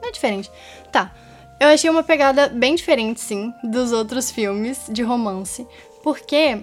[0.00, 0.50] Não é diferente.
[0.90, 1.14] Tá.
[1.60, 5.66] Eu achei uma pegada bem diferente, sim, dos outros filmes de romance.
[6.02, 6.62] Porque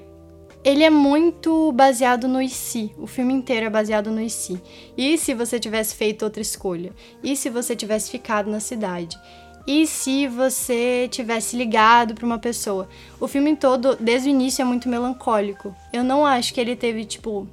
[0.63, 2.91] ele é muito baseado no se.
[2.97, 4.61] O filme inteiro é baseado no se.
[4.95, 6.91] E se você tivesse feito outra escolha?
[7.23, 9.17] E se você tivesse ficado na cidade?
[9.65, 12.89] E se você tivesse ligado pra uma pessoa?
[13.19, 15.75] O filme todo, desde o início, é muito melancólico.
[15.93, 17.47] Eu não acho que ele teve, tipo,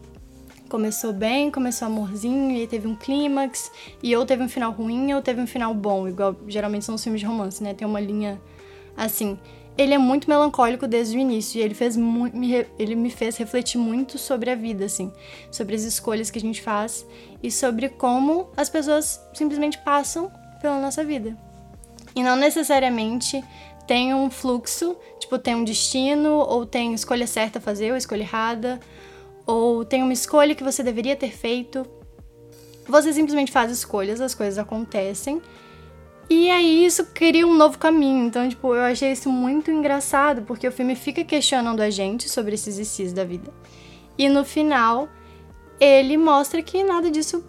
[0.68, 3.70] começou bem, começou amorzinho, e teve um clímax,
[4.02, 7.02] e ou teve um final ruim, ou teve um final bom, igual geralmente são os
[7.02, 7.74] filmes de romance, né?
[7.74, 8.40] Tem uma linha
[8.96, 9.38] assim.
[9.76, 13.78] Ele é muito melancólico desde o início, e ele, fez me ele me fez refletir
[13.78, 15.12] muito sobre a vida, assim,
[15.52, 17.06] sobre as escolhas que a gente faz
[17.42, 21.47] e sobre como as pessoas simplesmente passam pela nossa vida.
[22.18, 23.44] E não necessariamente
[23.86, 28.22] tem um fluxo, tipo, tem um destino, ou tem escolha certa a fazer, ou escolha
[28.22, 28.80] errada,
[29.46, 31.86] ou tem uma escolha que você deveria ter feito.
[32.88, 35.40] Você simplesmente faz escolhas, as coisas acontecem.
[36.28, 38.26] E aí isso cria um novo caminho.
[38.26, 42.54] Então, tipo, eu achei isso muito engraçado, porque o filme fica questionando a gente sobre
[42.54, 43.54] esses ICs da vida.
[44.18, 45.08] E no final,
[45.78, 47.44] ele mostra que nada disso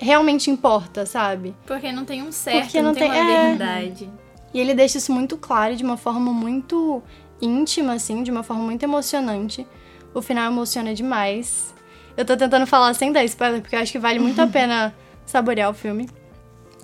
[0.00, 1.54] realmente importa, sabe?
[1.66, 3.48] Porque não tem um certo, Porque não, não tem, tem- uma é.
[3.48, 4.10] verdade.
[4.54, 7.02] E ele deixa isso muito claro, de uma forma muito
[7.40, 9.66] íntima, assim, de uma forma muito emocionante.
[10.14, 11.72] O final emociona demais.
[12.16, 14.94] Eu tô tentando falar sem dar spoiler, porque eu acho que vale muito a pena
[15.24, 16.08] saborear o filme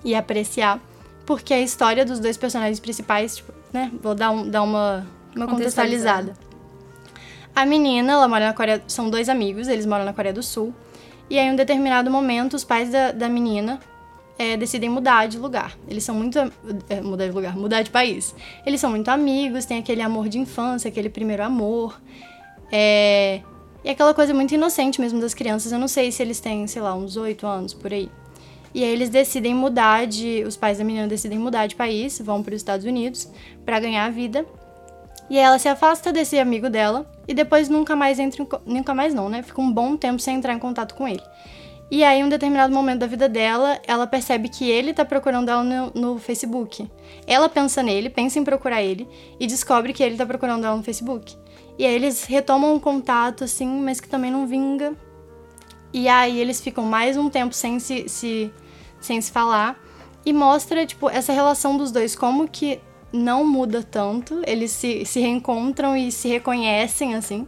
[0.03, 0.79] e apreciar.
[1.25, 3.91] Porque a história dos dois personagens principais, tipo, né?
[4.01, 6.29] Vou dar, um- dar uma, uma Contextualizada.
[6.33, 6.49] contextualizada.
[7.55, 8.81] A menina, ela mora na Coreia.
[8.87, 10.73] São dois amigos, eles moram na Coreia do Sul.
[11.29, 13.79] E aí, em um determinado momento, os pais da, da menina
[14.37, 15.77] é, decidem mudar de lugar.
[15.87, 16.39] Eles são muito.
[16.89, 18.33] é, mudar de lugar, mudar de país.
[18.65, 22.01] Eles são muito amigos, tem aquele amor de infância, aquele primeiro amor.
[22.71, 23.41] É,
[23.83, 25.71] e aquela coisa muito inocente mesmo das crianças.
[25.71, 28.09] Eu não sei se eles têm, sei lá, uns oito anos por aí.
[28.73, 30.43] E aí eles decidem mudar de.
[30.47, 33.29] Os pais da menina decidem mudar de país, vão para os Estados Unidos
[33.65, 34.45] para ganhar a vida.
[35.29, 39.13] E ela se afasta desse amigo dela e depois nunca mais entra em, nunca mais
[39.13, 39.43] não, né?
[39.43, 41.21] Fica um bom tempo sem entrar em contato com ele.
[41.91, 45.49] E aí, em um determinado momento da vida dela, ela percebe que ele tá procurando
[45.49, 46.87] ela no, no Facebook.
[47.25, 49.07] Ela pensa nele, pensa em procurar ele
[49.39, 51.35] e descobre que ele tá procurando ela no Facebook.
[51.79, 54.93] E aí eles retomam um contato, assim, mas que também não vinga.
[55.91, 58.53] E aí eles ficam mais um tempo sem se, se,
[58.99, 59.79] sem se falar.
[60.23, 62.79] E mostra, tipo, essa relação dos dois, como que
[63.11, 64.41] não muda tanto.
[64.45, 67.47] Eles se, se reencontram e se reconhecem, assim.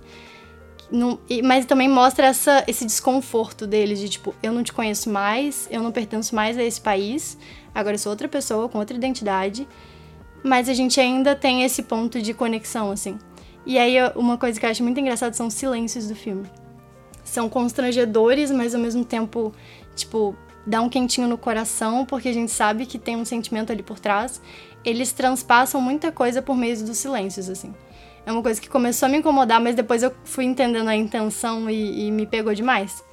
[0.92, 5.10] Não- e- mas também mostra essa, esse desconforto deles de tipo, eu não te conheço
[5.10, 7.38] mais, eu não pertenço mais a esse país,
[7.74, 9.66] agora eu sou outra pessoa com outra identidade,
[10.44, 13.18] mas a gente ainda tem esse ponto de conexão, assim.
[13.66, 16.46] E aí, uma coisa que eu acho muito engraçada são os silêncios do filme.
[17.24, 19.54] São constrangedores, mas ao mesmo tempo,
[19.96, 23.84] tipo, dá um quentinho no coração, porque a gente sabe que tem um sentimento ali
[23.84, 24.42] por trás.
[24.84, 27.74] Eles transpassam muita coisa por meio dos silêncios, assim.
[28.26, 31.70] É uma coisa que começou a me incomodar, mas depois eu fui entendendo a intenção
[31.70, 33.04] e, e me pegou demais.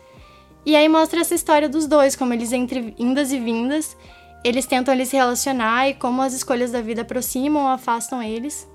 [0.64, 3.96] E aí mostra essa história dos dois, como eles entre indas e vindas,
[4.44, 8.68] eles tentam ali se relacionar e como as escolhas da vida aproximam ou afastam eles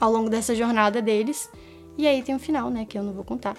[0.00, 1.50] ao longo dessa jornada deles.
[1.98, 3.56] E aí tem o final, né, que eu não vou contar.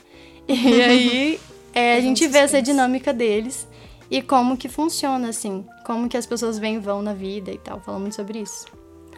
[0.48, 1.40] E aí
[1.74, 3.68] é, a gente vê essa dinâmica deles
[4.10, 7.58] e como que funciona, assim, como que as pessoas vêm e vão na vida e
[7.58, 7.80] tal.
[7.82, 8.66] Fala muito sobre isso.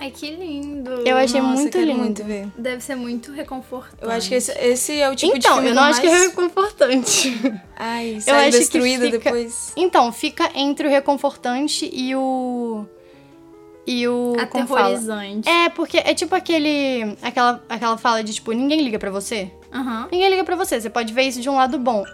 [0.02, 0.92] Ai, que lindo.
[1.06, 2.00] Eu achei Nossa, muito lindo.
[2.00, 2.48] muito ver.
[2.58, 4.02] Deve ser muito reconfortante.
[4.02, 6.02] Eu acho que esse, esse é o tipo de então, filme eu não que acho
[6.02, 6.22] que mais...
[6.22, 7.42] é reconfortante.
[7.76, 9.74] Ai, Eu acho que destruída fica- depois.
[9.76, 12.86] Então, fica entre o reconfortante e o.
[13.86, 14.38] E o.
[14.40, 15.50] Aterrorizante.
[15.50, 17.18] É, porque é tipo aquele.
[17.22, 19.52] Aquela, aquela fala de tipo, ninguém liga pra você.
[19.74, 20.08] Aham.
[20.12, 20.80] Ninguém liga pra você.
[20.80, 22.06] Você pode ver isso de um lado bom.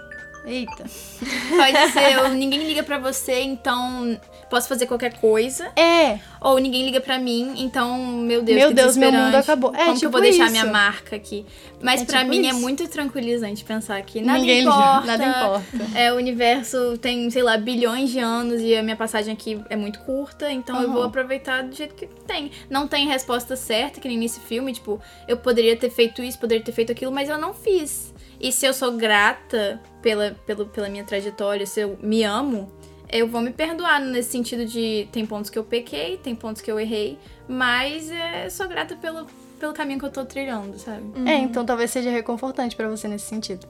[0.46, 0.84] Eita.
[0.84, 5.72] Pode ser, ou ninguém liga pra você, então posso fazer qualquer coisa.
[5.76, 9.72] É, Ou ninguém liga pra mim, então, meu Deus, Meu Deus, meu mundo acabou.
[9.74, 10.52] É, Como que eu tipo vou deixar isso.
[10.52, 11.46] minha marca aqui?
[11.82, 12.60] Mas É pra tipo mim é isso.
[12.60, 15.06] muito tranquilizante pensar que nada Ninguém liga, importa.
[15.08, 15.98] nada importa.
[16.00, 19.76] É, o universo tem, sei lá, bilhões de anos e a minha passagem aqui é
[19.76, 21.08] muito curta, então eu vou Uhum.
[21.08, 22.52] aproveitar do jeito que tem.
[22.70, 26.64] Não tem resposta certa, que nem nesse filme, tipo, eu poderia ter feito isso, poderia
[26.64, 28.14] ter feito aquilo, mas eu não fiz.
[28.40, 32.72] E se eu sou grata pela, pelo, pela minha trajetória, se eu me amo,
[33.12, 36.70] eu vou me perdoar nesse sentido de tem pontos que eu pequei, tem pontos que
[36.72, 39.26] eu errei, mas é, sou grata pelo,
[39.60, 41.02] pelo caminho que eu tô trilhando, sabe?
[41.28, 43.66] É, então talvez seja reconfortante pra você nesse sentido.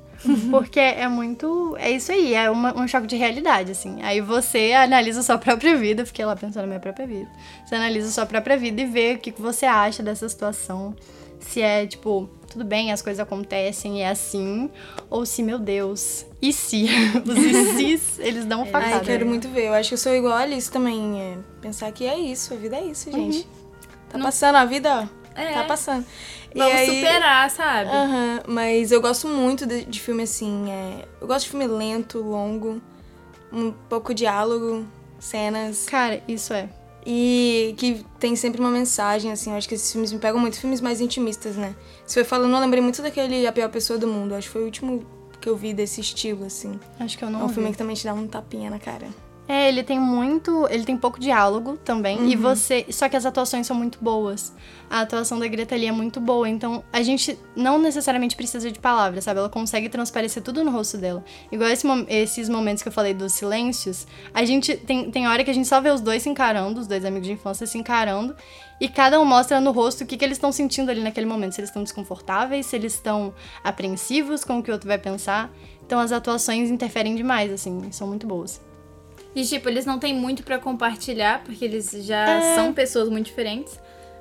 [0.52, 1.76] Porque é muito.
[1.80, 4.02] É isso aí, é uma- um choque de realidade, assim.
[4.02, 7.30] Aí você analisa sua própria vida, fiquei lá pensando na minha própria vida.
[7.66, 10.94] Você analisa sua própria vida e vê o que que você acha dessa situação.
[11.40, 14.70] Se é, tipo, tudo bem, as coisas acontecem e é assim.
[15.10, 16.86] Ou se, meu Deus, e se?
[17.28, 18.96] Os e se, eles dão uma facada.
[18.96, 19.66] Ai, quero muito ver.
[19.68, 21.22] Eu acho que eu sou igual a Alice também.
[21.22, 23.46] É pensar que é isso, a vida é isso, gente.
[24.10, 25.40] Tá passando a vida, ó.
[25.40, 25.52] É.
[25.52, 26.06] Tá passando.
[26.56, 27.90] Vamos aí- superar, sabe?
[27.90, 30.72] Aham, mas eu gosto muito de, de filme assim.
[30.72, 32.82] é, eu gosto de filme lento, longo,
[33.52, 34.88] um pouco diálogo,
[35.20, 35.86] cenas.
[35.88, 36.70] Cara, isso é.
[37.06, 39.52] E que tem sempre uma mensagem, assim.
[39.52, 40.60] Eu acho que esses filmes me pegam muito.
[40.60, 41.76] Filmes mais intimistas, né?
[42.06, 44.34] Você foi falando, eu lembrei muito daquele A Pior Pessoa do Mundo.
[44.34, 45.06] Acho que foi o último
[45.40, 46.80] que eu vi desse estilo, assim.
[47.00, 47.54] Acho que eu É não um vi.
[47.54, 49.08] filme que também te dá um tapinha na cara.
[49.48, 50.68] É, ele tem muito.
[50.70, 52.18] Ele tem pouco diálogo também.
[52.18, 52.30] Uhum.
[52.30, 52.86] E você.
[52.90, 54.52] Só que as atuações são muito boas.
[54.90, 56.50] A atuação da Greta ali é muito boa.
[56.50, 59.40] Então, a gente não necessariamente precisa de palavras, sabe?
[59.40, 61.24] Ela consegue transparecer tudo no rosto dela.
[61.52, 64.08] Igual esse esses momentos que eu falei dos silêncios.
[64.34, 64.76] A gente.
[64.78, 67.28] Tem, tem hora que a gente só vê os dois se encarando, os dois amigos
[67.28, 68.36] de infância se encarando.
[68.82, 71.54] E cada um mostra no rosto o que, que eles estão sentindo ali naquele momento.
[71.54, 75.52] Se eles estão desconfortáveis, se eles estão apreensivos com o que o outro vai pensar.
[75.86, 78.60] Então as atuações interferem demais, assim, são muito boas.
[79.36, 82.56] E, tipo, eles não têm muito pra compartilhar, porque eles já É.
[82.56, 83.78] são pessoas muito diferentes.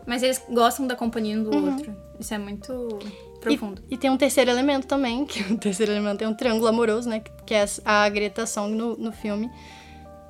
[0.06, 1.96] Mas eles gostam da companhia um do outro.
[2.20, 2.98] Isso é muito
[3.40, 3.82] profundo.
[3.90, 7.08] E, e tem um terceiro elemento também, que o terceiro elemento é um triângulo amoroso,
[7.08, 7.22] né?
[7.46, 9.50] Que é a Greta Song no, no filme.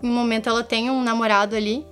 [0.03, 1.85] Em um momento ela tem um namorado ali.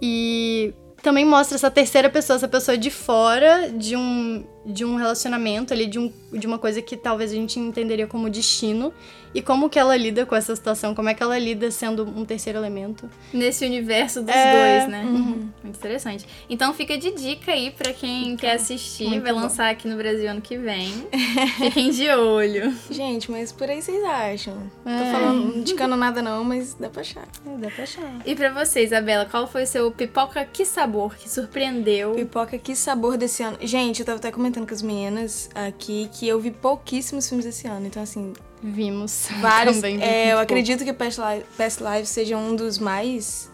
[0.00, 5.72] E também mostra essa terceira pessoa, essa pessoa de fora de um, de um relacionamento
[5.72, 8.92] ali, de, um, de uma coisa que talvez a gente entenderia como destino.
[9.34, 12.24] E como que ela lida com essa situação, como é que ela lida sendo um
[12.24, 13.10] terceiro elemento.
[13.30, 15.02] Nesse universo dos É, dois, né?
[15.04, 16.24] Muito interessante.
[16.48, 19.20] Então fica de dica aí pra quem quer assistir.
[19.20, 19.40] Vai bom.
[19.40, 20.90] lançar aqui no Brasil ano que vem.
[21.60, 22.74] Fiquem de olho.
[22.90, 24.54] Gente, mas por aí vocês acham.
[24.86, 24.98] É.
[24.98, 27.28] Tô falando, não indicando nada não, mas dá pra achar.
[27.46, 28.22] É, dá pra achar.
[28.24, 32.12] E pra você, Isabela, qual foi o seu pipoca que sabor que surpreendeu?
[32.14, 33.58] Pipoca, que sabor desse ano.
[33.60, 37.66] Gente, eu tava até comentando com as meninas aqui que eu vi pouquíssimos filmes esse
[37.66, 37.86] ano.
[37.86, 39.28] Então, assim, Vimos.
[39.40, 39.76] vários.
[39.76, 40.42] Também é, eu pouco.
[40.42, 43.50] acredito que Past Life, Past Life seja um dos mais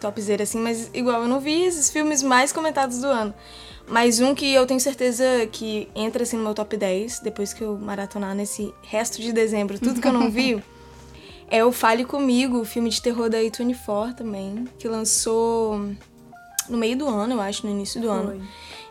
[0.00, 3.34] topzera, assim, mas igual, eu não vi esses filmes mais comentados do ano.
[3.88, 7.62] Mas um que eu tenho certeza que entra assim no meu top 10, depois que
[7.62, 10.62] eu maratonar nesse resto de dezembro, tudo que eu não vi,
[11.50, 15.90] é o Fale Comigo, o filme de terror da A24 também, que lançou
[16.68, 18.40] no meio do ano, eu acho, no início do ano.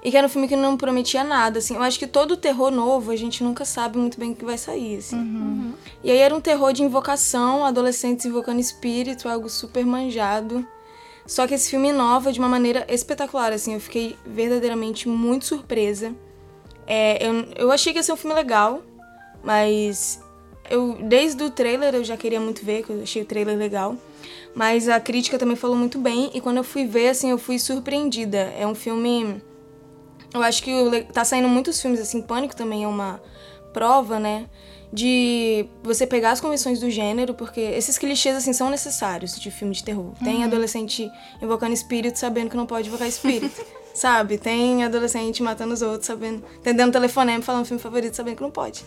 [0.03, 1.75] E que era um filme que não prometia nada, assim.
[1.75, 4.57] Eu acho que todo terror novo a gente nunca sabe muito bem o que vai
[4.57, 5.17] sair, assim.
[6.03, 10.65] E aí era um terror de invocação, adolescentes invocando espírito, algo super manjado.
[11.25, 13.73] Só que esse filme inova de uma maneira espetacular, assim.
[13.73, 16.15] Eu fiquei verdadeiramente muito surpresa.
[16.85, 18.81] É, eu, eu achei que ia ser um filme legal,
[19.43, 20.21] mas
[20.69, 23.97] eu desde o trailer eu já queria muito ver, que eu achei o trailer legal.
[24.57, 27.59] Mas a crítica também falou muito bem e quando eu fui ver, assim, eu fui
[27.59, 28.51] surpreendida.
[28.57, 29.39] É um filme
[30.33, 30.71] eu acho que
[31.13, 33.21] tá saindo muitos filmes assim, Pânico também é uma
[33.71, 34.47] prova, né?
[34.91, 39.75] De você pegar as convenções do gênero, porque esses clichês assim são necessários de filme
[39.75, 40.13] de terror.
[40.23, 41.07] Tem adolescente
[41.39, 43.63] invocando espírito sabendo que não pode invocar espírito.
[43.93, 44.39] sabe?
[44.39, 46.43] Tem adolescente matando os outros, sabendo.
[46.57, 48.83] Entendendo telefonema, falando filme favorito, sabendo que não pode.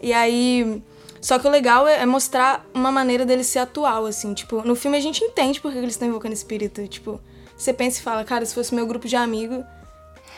[0.00, 0.80] E aí.
[1.20, 4.34] Só que o legal é é mostrar uma maneira dele ser atual, assim.
[4.34, 6.86] Tipo, no filme a gente entende por que eles estão invocando espírito.
[6.86, 7.20] Tipo,
[7.56, 9.64] você pensa e fala, cara, se fosse meu grupo de amigo,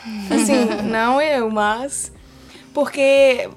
[0.29, 2.11] Assim, não eu, mas.
[2.73, 3.49] Porque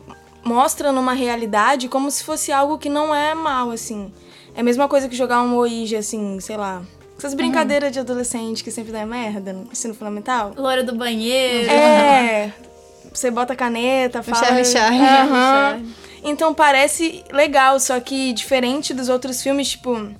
[0.44, 4.12] mostra numa realidade como se fosse algo que não é mal, assim.
[4.54, 6.82] É a mesma coisa que jogar um Ouija, assim, sei lá.
[7.16, 10.52] Essas brincadeiras de adolescente que sempre dá merda no ensino fundamental.
[10.56, 11.70] Loura do banheiro.
[11.70, 12.52] É.
[13.12, 14.44] Você bota caneta, fala.
[14.44, 15.00] Charlie Charlie.
[15.00, 15.82] Aham.
[16.24, 20.10] Então parece legal, só que diferente dos outros filmes, tipo.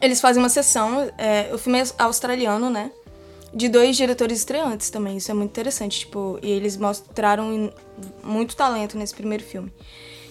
[0.00, 1.12] Eles fazem uma sessão.
[1.18, 2.90] é, o filme é australiano, né?
[3.52, 5.18] De dois diretores estreantes também.
[5.18, 6.38] Isso é muito interessante, tipo.
[6.42, 7.70] E eles mostraram
[8.22, 9.70] muito talento nesse primeiro filme.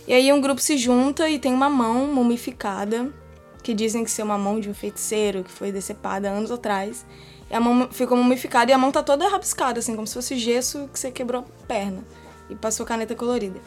[0.08, 3.13] E aí um grupo se junta e tem uma mão mumificada.
[3.62, 7.06] que dizem que ser uma mão de um feiticeiro que foi decepada anos atrás.
[7.49, 10.38] E a mão ficou mumificada e a mão tá toda rabiscada, assim, como se fosse
[10.38, 12.04] gesso que você quebrou a perna
[12.49, 13.62] e passou caneta colorida.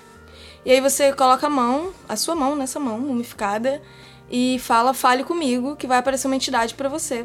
[0.66, 3.80] E aí você coloca a mão, a sua mão nessa mão mumificada
[4.28, 7.24] e fala, fale comigo, que vai aparecer uma entidade pra você.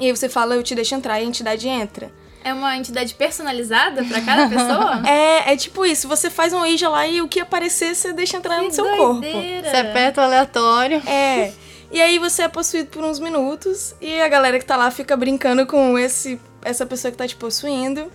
[0.00, 2.12] E aí você fala, eu te deixo entrar e a entidade entra.
[2.42, 5.00] É uma entidade personalizada pra cada pessoa?
[5.06, 8.36] É, é tipo isso, você faz um Ouija lá e o que aparecer você deixa
[8.36, 9.20] entrar Que no seu corpo.
[9.20, 9.70] doideira.
[9.70, 11.00] Você aperta o aleatório.
[11.06, 11.52] É.
[11.92, 15.16] E aí você é possuído por uns minutos e a galera que tá lá fica
[15.16, 18.10] brincando com esse essa pessoa que tá te possuindo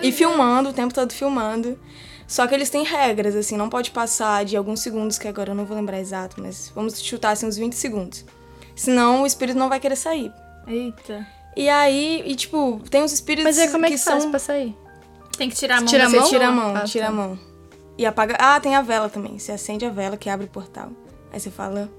[0.00, 1.76] e filmando, o tempo todo filmando.
[2.30, 5.54] Só que eles têm regras, assim, não pode passar de alguns segundos, que agora eu
[5.56, 8.24] não vou lembrar exato, mas vamos chutar assim uns 20 segundos.
[8.76, 10.32] Senão o espírito não vai querer sair.
[10.64, 11.26] Eita.
[11.56, 14.38] E aí, e tipo, tem uns espíritos Mas aí como é que, são faz pra
[14.38, 14.76] sair?
[15.36, 16.24] Tem que tirar a mão Tira a da Você mão?
[16.24, 16.38] pessoa?
[16.40, 17.10] tira a mão, Ah, tira tá.
[17.10, 17.38] a mão.
[17.98, 18.36] E apaga.
[18.38, 19.36] Ah, tem a vela também.
[19.36, 20.90] Você acende a vela que abre o portal.
[21.32, 21.90] Aí você fala, fale,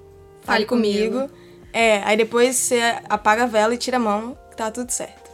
[0.43, 1.15] Fale comigo.
[1.15, 1.33] comigo.
[1.73, 5.29] É, aí depois você apaga a vela e tira a mão, que tá tudo certo.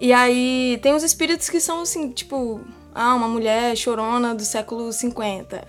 [0.00, 2.60] E aí tem uns espíritos que são assim, tipo,
[2.94, 5.64] ah, uma mulher chorona do século 50.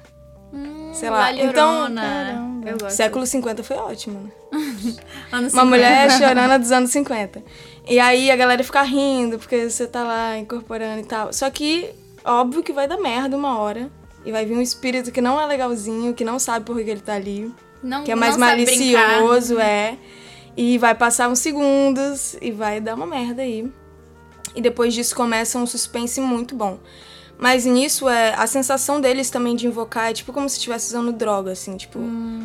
[0.94, 1.34] Sei lá.
[1.34, 2.62] Então, Valhorona.
[2.66, 2.96] Eu gosto.
[2.96, 4.32] século 50 foi ótimo, né?
[5.32, 5.66] Uma 50.
[5.66, 7.44] mulher chorando dos anos 50.
[7.88, 11.34] E aí a galera fica rindo, porque você tá lá incorporando e tal.
[11.34, 11.90] Só que,
[12.24, 13.92] óbvio que vai dar merda uma hora.
[14.26, 17.02] E vai vir um espírito que não é legalzinho, que não sabe por que ele
[17.02, 17.54] tá ali.
[17.84, 18.50] Não, Que é mais brincar.
[18.52, 19.98] malicioso, é.
[20.58, 23.72] E vai passar uns segundos e vai dar uma merda aí.
[24.56, 26.80] E depois disso começa um suspense muito bom.
[27.38, 31.12] Mas nisso, é, a sensação deles também de invocar é tipo como se estivesse usando
[31.12, 32.00] droga, assim, tipo,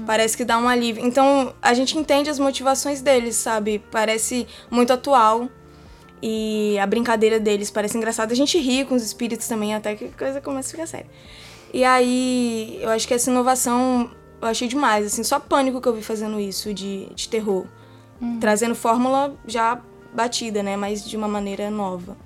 [0.05, 1.05] parece que dá um alívio.
[1.07, 3.83] Então, a gente entende as motivações deles, sabe?
[3.90, 5.48] Parece muito atual.
[6.22, 8.33] E a brincadeira deles parece engraçada.
[8.33, 11.07] A gente ri com os espíritos também, até que a coisa começa a ficar séria.
[11.72, 15.92] E aí, eu acho que essa inovação eu achei demais, assim, só pânico que eu
[15.92, 17.66] vi fazendo isso de, de terror.
[18.38, 19.81] Trazendo fórmula já
[20.14, 20.76] batida, né?
[20.76, 22.16] Mas de uma maneira nova.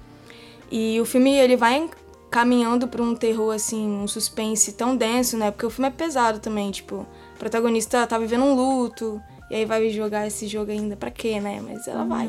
[0.70, 1.88] E o filme, ele vai
[2.34, 5.52] caminhando pra um terror, assim, um suspense tão denso, né?
[5.52, 9.64] Porque o filme é pesado também, tipo, o protagonista tá vivendo um luto, e aí
[9.64, 11.62] vai jogar esse jogo ainda pra quê, né?
[11.64, 12.28] Mas ela vai.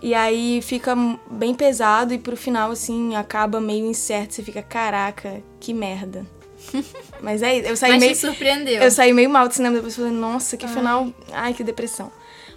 [0.00, 0.94] E aí fica
[1.28, 4.34] bem pesado e pro final, assim, acaba meio incerto.
[4.34, 6.24] Você fica, caraca, que merda.
[7.20, 7.68] Mas é isso.
[7.68, 8.14] Eu saí Mas meio.
[8.14, 8.80] surpreendeu.
[8.80, 11.08] Eu saí meio mal do cinema depois falei, nossa, que final.
[11.32, 12.12] Ai, que depressão.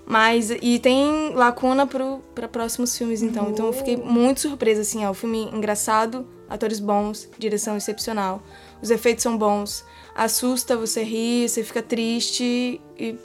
[0.09, 3.51] Mas, e tem lacuna pro, pra próximos filmes, então.
[3.51, 5.11] Então eu fiquei muito surpresa, assim, ó.
[5.11, 8.41] O filme engraçado, atores bons, direção excepcional.
[8.81, 9.85] Os efeitos são bons.
[10.15, 13.15] Assusta, você ri, você fica triste e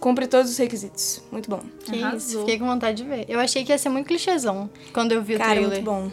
[0.00, 1.22] cumpre todos os requisitos.
[1.30, 1.60] Muito bom.
[1.84, 3.26] Que isso, fiquei com vontade de ver.
[3.28, 5.70] Eu achei que ia ser muito clichêzão quando eu vi o Cara, trailer.
[5.70, 6.10] muito bom.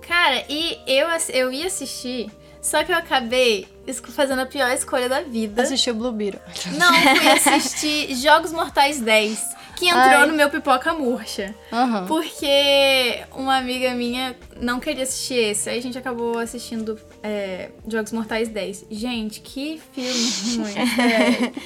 [0.00, 2.28] Cara, e eu, eu ia assistir,
[2.60, 3.68] só que eu acabei
[4.12, 5.62] fazendo a pior escolha da vida.
[5.62, 6.40] Assistiu Blue Beetle.
[6.76, 9.40] Não, fui assistir Jogos Mortais 10,
[9.80, 10.26] que entrou Ai.
[10.26, 11.54] no meu pipoca murcha.
[11.72, 12.04] Aham.
[12.06, 15.70] Porque uma amiga minha não queria assistir esse.
[15.70, 18.86] Aí a gente acabou assistindo é, Jogos Mortais 10.
[18.90, 20.86] Gente, que filme ruim.
[20.94, 21.52] sério.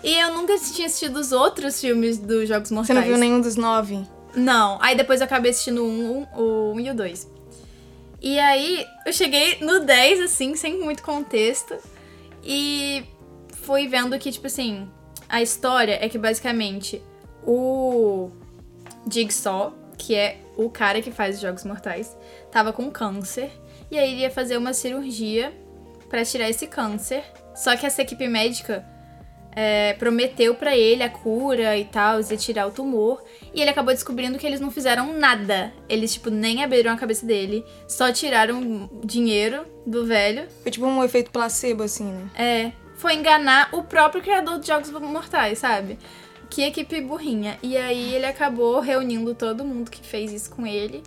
[0.00, 2.98] E eu nunca tinha assistido os outros filmes dos Jogos Você Mortais.
[3.00, 4.06] não viu nenhum dos nove?
[4.32, 4.78] Não.
[4.80, 7.30] Aí depois eu acabei assistindo o 1, o 1 e o 2.
[8.22, 11.76] E aí eu cheguei no 10, assim, sem muito contexto.
[12.44, 13.02] E
[13.62, 14.88] fui vendo que, tipo assim,
[15.28, 17.02] a história é que basicamente
[17.48, 18.30] o
[19.10, 22.14] Jigsaw, que é o cara que faz os Jogos Mortais,
[22.52, 23.50] tava com câncer.
[23.90, 25.50] E aí ele ia fazer uma cirurgia
[26.10, 27.24] pra tirar esse câncer.
[27.54, 28.84] Só que essa equipe médica
[29.56, 33.24] é, prometeu pra ele a cura e tal, ia tirar o tumor.
[33.54, 35.72] E ele acabou descobrindo que eles não fizeram nada.
[35.88, 40.46] Eles, tipo, nem abriram a cabeça dele, só tiraram dinheiro do velho.
[40.62, 42.28] Foi tipo um efeito placebo, assim, né?
[42.34, 45.98] É, foi enganar o próprio criador de Jogos Mortais, sabe?
[46.50, 47.58] Que equipe burrinha.
[47.62, 51.02] E aí ele acabou reunindo todo mundo que fez isso com ele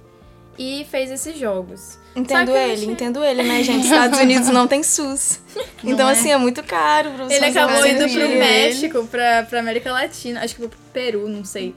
[0.58, 1.98] e fez esses jogos.
[2.16, 3.86] Entendo ele, achei- entendo ele, né, gente?
[3.86, 5.40] Estados Unidos não tem SUS.
[5.84, 6.12] Então, é?
[6.12, 8.30] assim, é muito caro pra você Ele acabou indo pro.
[8.30, 11.74] México, pra, pra América Latina, acho que pro Peru, não sei.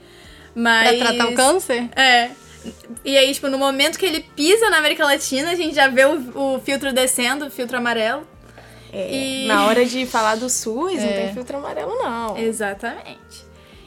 [0.54, 0.98] Mas.
[0.98, 1.88] Pra tratar o câncer?
[1.96, 2.30] É.
[3.04, 6.04] E aí, tipo, no momento que ele pisa na América Latina, a gente já vê
[6.04, 8.26] o, o filtro descendo, o filtro amarelo.
[8.92, 11.12] É, E- Na hora de falar do SUS, não É.
[11.26, 12.36] tem filtro amarelo, não.
[12.38, 13.44] Exatamente.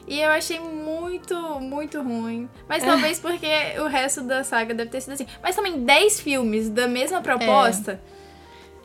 [0.08, 2.50] E eu achei muito, muito ruim.
[2.68, 3.48] Mas talvez porque
[3.80, 5.28] o resto da saga deve ter sido assim.
[5.44, 8.00] Mas também 10 filmes da mesma proposta.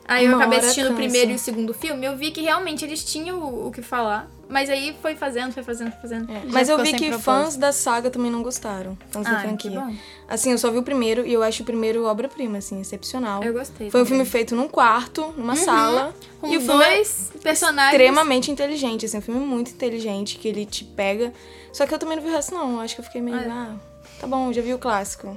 [0.05, 3.03] Aí eu acabei assistindo o primeiro e o segundo filme, eu vi que realmente eles
[3.03, 4.29] tinham o, o que falar.
[4.49, 6.31] Mas aí foi fazendo, foi fazendo, foi fazendo.
[6.31, 7.21] É, Mas eu vi que propósito.
[7.23, 8.95] fãs da saga também não gostaram.
[9.09, 9.71] Fãs da Ah, que franquia.
[9.79, 9.95] bom.
[10.27, 13.41] Assim, eu só vi o primeiro e eu acho o primeiro obra-prima, assim, excepcional.
[13.43, 13.89] Eu gostei.
[13.89, 16.13] Foi um filme feito num quarto, numa sala.
[16.39, 17.93] Com e o filme é dois personagens.
[17.93, 21.33] extremamente inteligente, assim, um filme muito inteligente, que ele te pega.
[21.71, 22.73] Só que eu também não vi o resto, não.
[22.73, 23.75] Eu Acho que eu fiquei meio, ah,
[24.19, 25.35] tá bom, já vi o clássico.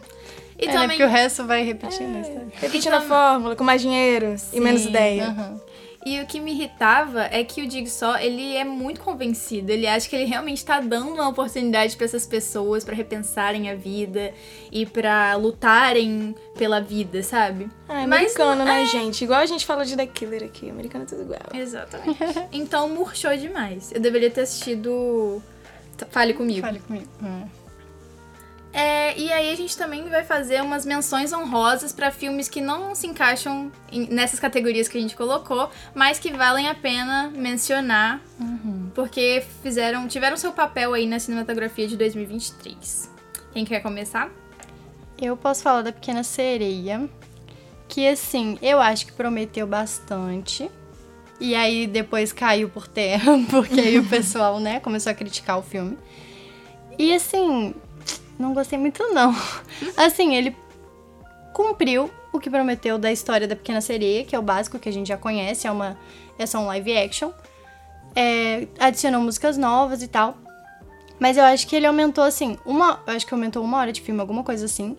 [0.58, 0.88] E É, né, também.
[0.88, 2.48] porque o resto vai repetindo a história.
[2.54, 5.26] Repetindo a fórmula, com mais dinheiro e menos Sim, ideia.
[5.28, 5.60] Aham.
[6.08, 9.72] E o que me irritava é que o Jigsaw, ele é muito convencido.
[9.72, 13.74] Ele acha que ele realmente tá dando uma oportunidade pra essas pessoas pra repensarem a
[13.74, 14.32] vida
[14.70, 17.68] e pra lutarem pela vida, sabe?
[17.88, 19.24] Ah, é Mas americano, não- né, gente?
[19.24, 20.70] Igual a gente fala de The Killer aqui.
[20.70, 21.40] Americano é tudo igual.
[21.52, 22.16] Exatamente.
[22.52, 23.90] então murchou demais.
[23.92, 25.42] Eu deveria ter assistido
[26.10, 26.60] Fale Comigo.
[26.60, 27.08] Fale comigo.
[27.20, 27.42] Hum.
[28.78, 32.94] É, e aí a gente também vai fazer umas menções honrosas pra filmes que não
[32.94, 38.20] se encaixam em- nessas categorias que a gente colocou, mas que valem a pena mencionar,
[38.94, 43.10] porque fizeram, tiveram seu papel aí na cinematografia de 2023.
[43.54, 44.30] Quem quer começar?
[45.18, 47.08] Eu posso falar da Pequena Sereia,
[47.88, 50.70] que assim, eu acho que prometeu bastante.
[51.40, 55.62] E aí depois caiu por terra, porque aí o pessoal, né, começou a criticar o
[55.62, 55.96] filme.
[56.98, 57.74] E assim,
[58.38, 59.34] não gostei muito não.
[59.96, 60.56] Assim, ele
[61.52, 64.92] cumpriu o que prometeu da história da Pequena Sereia, que é o básico que a
[64.92, 65.96] gente já conhece, é uma
[66.38, 67.30] é só um live action.
[68.14, 70.36] É, adicionou músicas novas e tal.
[71.18, 73.00] Mas eu acho que ele aumentou, assim, uma.
[73.06, 74.96] Eu acho que aumentou uma hora de filme, alguma coisa assim.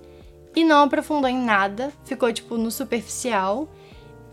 [0.55, 1.91] E não aprofundou em nada.
[2.05, 3.67] Ficou, tipo, no superficial.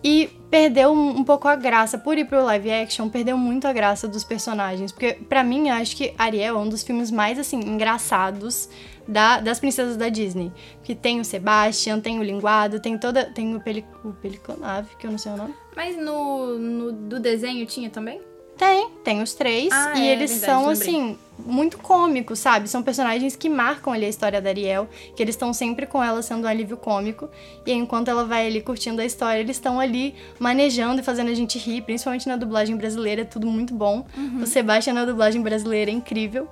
[0.03, 1.99] E perdeu um, um pouco a graça.
[1.99, 4.93] Por ir pro live action, perdeu muito a graça dos personagens.
[4.93, 8.69] Porque, pra mim, eu acho que Ariel é um dos filmes mais, assim, engraçados
[9.07, 10.53] da- das princesas da Disney.
[10.83, 13.25] Que tem o Sebastian, tem o Linguado, tem toda.
[13.25, 15.55] Tem o, peli, o Peliconave, que eu não sei o nome.
[15.77, 18.21] Mas no, no do desenho tinha também?
[18.57, 19.69] Tem, tem os três.
[19.73, 22.69] Ah, e é, eles verdade, são, assim, muito cômicos, sabe?
[22.69, 26.23] São personagens que marcam ali a história da Ariel, que eles estão sempre com ela
[26.23, 27.29] sendo um alívio cômico.
[27.67, 31.35] E enquanto ela vai ali curtindo a história, eles estão ali manejando e fazendo a
[31.35, 34.07] gente rir, principalmente na dublagem brasileira, é tudo muito bom.
[34.17, 34.43] Uhum.
[34.43, 36.49] O Sebastian na dublagem brasileira é incrível.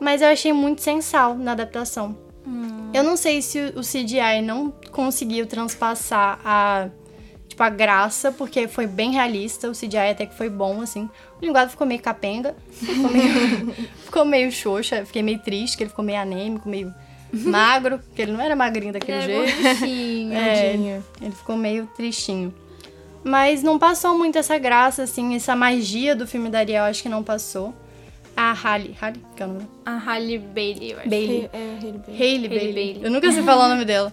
[0.00, 2.16] Mas eu achei muito sem sal na adaptação.
[2.46, 2.90] Hum.
[2.94, 6.88] Eu não sei se o CGI não conseguiu transpassar a
[7.58, 11.10] tipo, a graça, porque foi bem realista, o CGI até que foi bom, assim.
[11.40, 13.74] O linguado ficou meio capenga, ficou meio,
[14.04, 16.94] ficou meio xoxa, fiquei meio triste, que ele ficou meio anêmico, meio
[17.32, 20.32] magro, porque ele não era magrinho daquele Ele é jeito.
[20.32, 22.54] É, ele, ele ficou meio tristinho.
[23.24, 27.08] Mas não passou muito essa graça, assim, essa magia do filme da Ariel, acho que
[27.08, 27.74] não passou.
[28.38, 29.68] A Halle, Halle, que é o nome?
[29.84, 31.08] A Halle Bailey, eu acho.
[31.08, 31.50] Bailey.
[31.52, 32.22] É, Hailey Bailey.
[32.22, 32.72] Hailey Bailey.
[32.72, 33.00] Bailey.
[33.02, 34.12] Eu nunca sei falar o nome dela.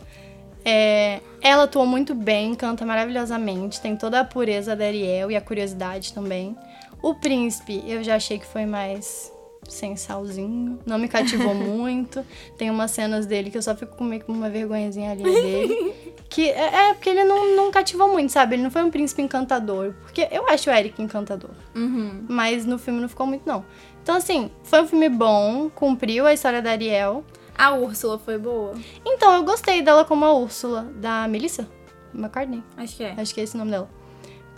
[0.65, 5.41] É, ela atuou muito bem, canta maravilhosamente, tem toda a pureza da Ariel e a
[5.41, 6.57] curiosidade também.
[7.03, 9.31] O príncipe, eu já achei que foi mais
[9.69, 12.25] sem salzinho, não me cativou muito.
[12.57, 15.93] Tem umas cenas dele que eu só fico com meio com uma vergonhazinha ali dele.
[16.27, 18.55] Que é, é porque ele não, não cativou muito, sabe?
[18.55, 19.93] Ele não foi um príncipe encantador.
[20.01, 21.51] Porque eu acho o Eric encantador.
[21.73, 22.25] Uhum.
[22.27, 23.63] Mas no filme não ficou muito, não.
[24.05, 27.25] Então, assim, foi um filme bom, cumpriu a história da Ariel.
[27.57, 28.75] A Úrsula foi boa?
[29.03, 31.67] Então, eu gostei dela como a Úrsula, da Melissa
[32.13, 32.63] McCartney.
[32.77, 33.15] Acho que é.
[33.17, 33.89] Acho que é esse o nome dela.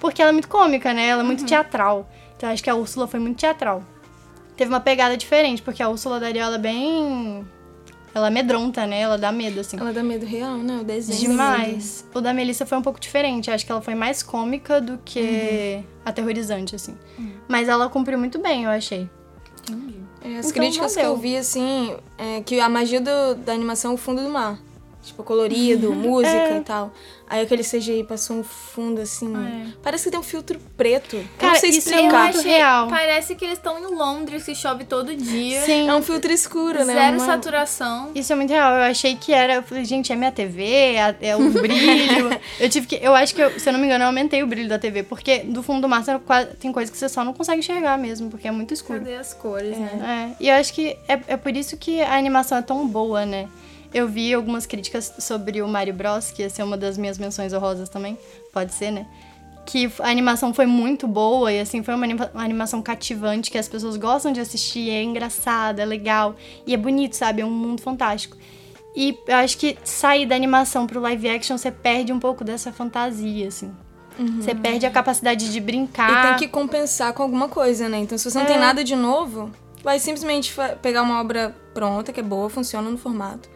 [0.01, 1.07] Porque ela é muito cômica, né?
[1.07, 2.09] Ela é muito teatral.
[2.35, 3.85] Então, acho que a Úrsula foi muito teatral.
[4.57, 7.47] Teve uma pegada diferente, porque a Úrsula da Ariel ela é bem.
[8.13, 8.99] Ela amedronta, né?
[8.99, 9.79] Ela dá medo, assim.
[9.79, 10.79] Ela dá medo real, né?
[10.81, 11.21] O desenho.
[11.21, 12.05] Demais.
[12.13, 13.49] O da Melissa foi um pouco diferente.
[13.49, 16.97] Acho que ela foi mais cômica do que aterrorizante, assim.
[17.47, 19.09] Mas ela cumpriu muito bem, eu achei.
[20.21, 23.91] É, as Então, críticas que eu vi, assim, é que a magia do- da animação
[23.91, 24.59] é o fundo do mar.
[25.07, 26.57] Tipo, colorido, música É.
[26.57, 26.93] e tal.
[27.29, 29.33] Aí aquele CGI passou um fundo, assim.
[29.83, 31.17] Parece que tem um filtro preto.
[31.37, 32.23] Cara, não sei isso é explicar.
[32.33, 32.87] muito real.
[32.87, 35.61] Parece que eles estão em Londres, que chove todo dia.
[35.63, 35.89] Sim.
[35.89, 36.93] É um filtro escuro, né?
[36.93, 38.11] Zero Uma- saturação.
[38.15, 38.71] Isso é muito real.
[38.75, 39.55] Eu achei que era.
[39.55, 40.63] Eu falei, gente, é minha TV,
[40.95, 42.29] é, é o brilho.
[42.61, 42.95] eu tive que.
[42.95, 45.03] Eu acho que, eu, se eu não me engano, eu aumentei o brilho da TV.
[45.03, 46.03] Porque do fundo do mar
[46.61, 48.99] tem coisa que você só não consegue enxergar mesmo, porque é muito escuro.
[48.99, 50.33] Cadê as cores, né?
[50.39, 53.25] É, e eu acho que é, é por isso que a animação é tão boa,
[53.25, 53.49] né?
[53.93, 57.53] Eu vi algumas críticas sobre o Mario Bros, que ia ser uma das minhas menções
[57.53, 58.17] honrosas também,
[58.53, 59.05] pode ser, né?
[59.65, 63.57] Que a animação foi muito boa e, assim, foi uma, anima- uma animação cativante que
[63.57, 66.35] as pessoas gostam de assistir, é engraçada, é legal
[66.65, 67.41] e é bonito, sabe?
[67.41, 68.37] É um mundo fantástico.
[68.95, 72.71] E eu acho que sair da animação pro live action, você perde um pouco dessa
[72.71, 73.71] fantasia, assim.
[74.41, 76.25] Você perde a capacidade de brincar.
[76.25, 77.99] E tem que compensar com alguma coisa, né?
[77.99, 78.47] Então, se você não É.
[78.47, 79.51] tem nada de novo,
[79.83, 83.47] vai simplesmente pegar uma obra pronta, que é boa, funciona no formato.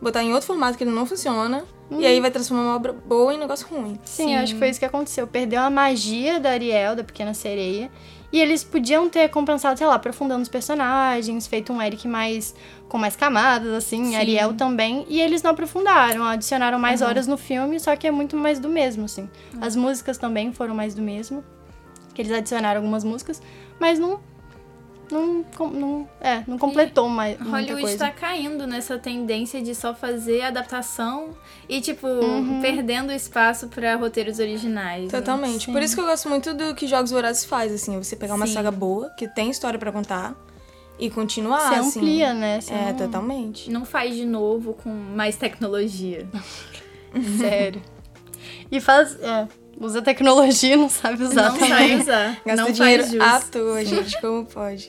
[0.00, 3.34] Botar em outro formato que ele não funciona, e aí vai transformar uma obra boa
[3.34, 3.98] em um negócio ruim.
[4.04, 5.26] Sim, eu acho que foi isso que aconteceu.
[5.26, 7.90] Perdeu a magia da Ariel, da Pequena Sereia.
[8.32, 12.54] E eles podiam ter compensado, sei lá, aprofundando os personagens, feito um Eric mais.
[12.88, 15.04] com mais camadas, assim, Ariel também.
[15.08, 18.68] E eles não aprofundaram, adicionaram mais horas no filme, só que é muito mais do
[18.68, 19.28] mesmo, assim.
[19.60, 21.42] As músicas também foram mais do mesmo.
[22.14, 23.42] Que eles adicionaram algumas músicas,
[23.80, 24.20] mas não.
[25.10, 27.98] Não, não, é, não completou mais muita Hollywood coisa.
[27.98, 31.30] tá caindo nessa tendência de só fazer adaptação
[31.68, 32.60] e, tipo, Uhum.
[32.60, 35.04] perdendo espaço pra roteiros originais.
[35.12, 35.18] né?
[35.18, 35.70] Totalmente.
[35.70, 38.46] Por isso que eu gosto muito do que Jogos Vorazes faz, assim, você pegar uma
[38.46, 38.54] Sim.
[38.54, 40.34] saga boa, que tem história pra contar,
[40.98, 41.98] e continuar, Você assim.
[42.00, 42.60] amplia, né?
[42.60, 43.70] Você É, não- totalmente.
[43.70, 46.28] Não faz de novo com mais tecnologia.
[47.38, 47.82] Sério.
[48.70, 49.18] E faz.
[49.20, 49.48] É,
[49.80, 51.70] usa tecnologia, não sabe usar não também.
[51.70, 52.36] vai usar.
[52.46, 53.48] Gasta não dinheiro faz à jus.
[53.50, 54.88] toa, gente, como pode?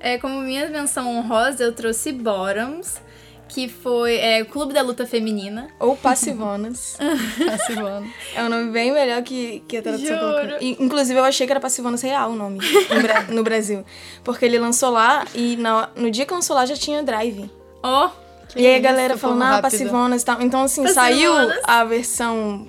[0.00, 3.00] É, como minha menção honrosa, eu trouxe Bottoms,
[3.48, 5.68] que foi é, o Clube da Luta Feminina.
[5.78, 6.96] Ou Passivonas.
[7.44, 8.06] Passivando.
[8.34, 10.56] É um nome bem melhor que, que a tradução colocou.
[10.60, 12.60] Inclusive, eu achei que era Passivonas real o nome
[12.94, 13.84] no, Bra- no Brasil.
[14.24, 17.50] Porque ele lançou lá e na- no dia que lançou lá já tinha Drive.
[17.82, 18.08] Ó,
[18.56, 19.60] e aí a galera falando, ah.
[19.60, 20.40] Passivonas e tal.
[20.40, 21.60] Então, assim, saiu Passivonas.
[21.64, 22.68] a versão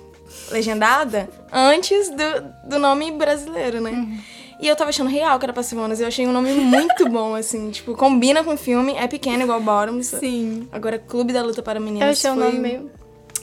[0.50, 4.18] legendada antes do, do nome brasileiro, né?
[4.60, 6.00] E eu tava achando real que era Passivonas.
[6.00, 7.70] Eu achei um nome muito bom, assim.
[7.70, 10.06] Tipo, combina com o filme, é pequeno igual Bottoms.
[10.06, 10.68] sim.
[10.70, 12.90] Agora, Clube da Luta para Meninas Eu achei o foi nome meio.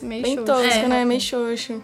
[0.02, 0.88] meio bem tosco, É.
[0.88, 1.04] né?
[1.06, 1.84] Meio xoxo.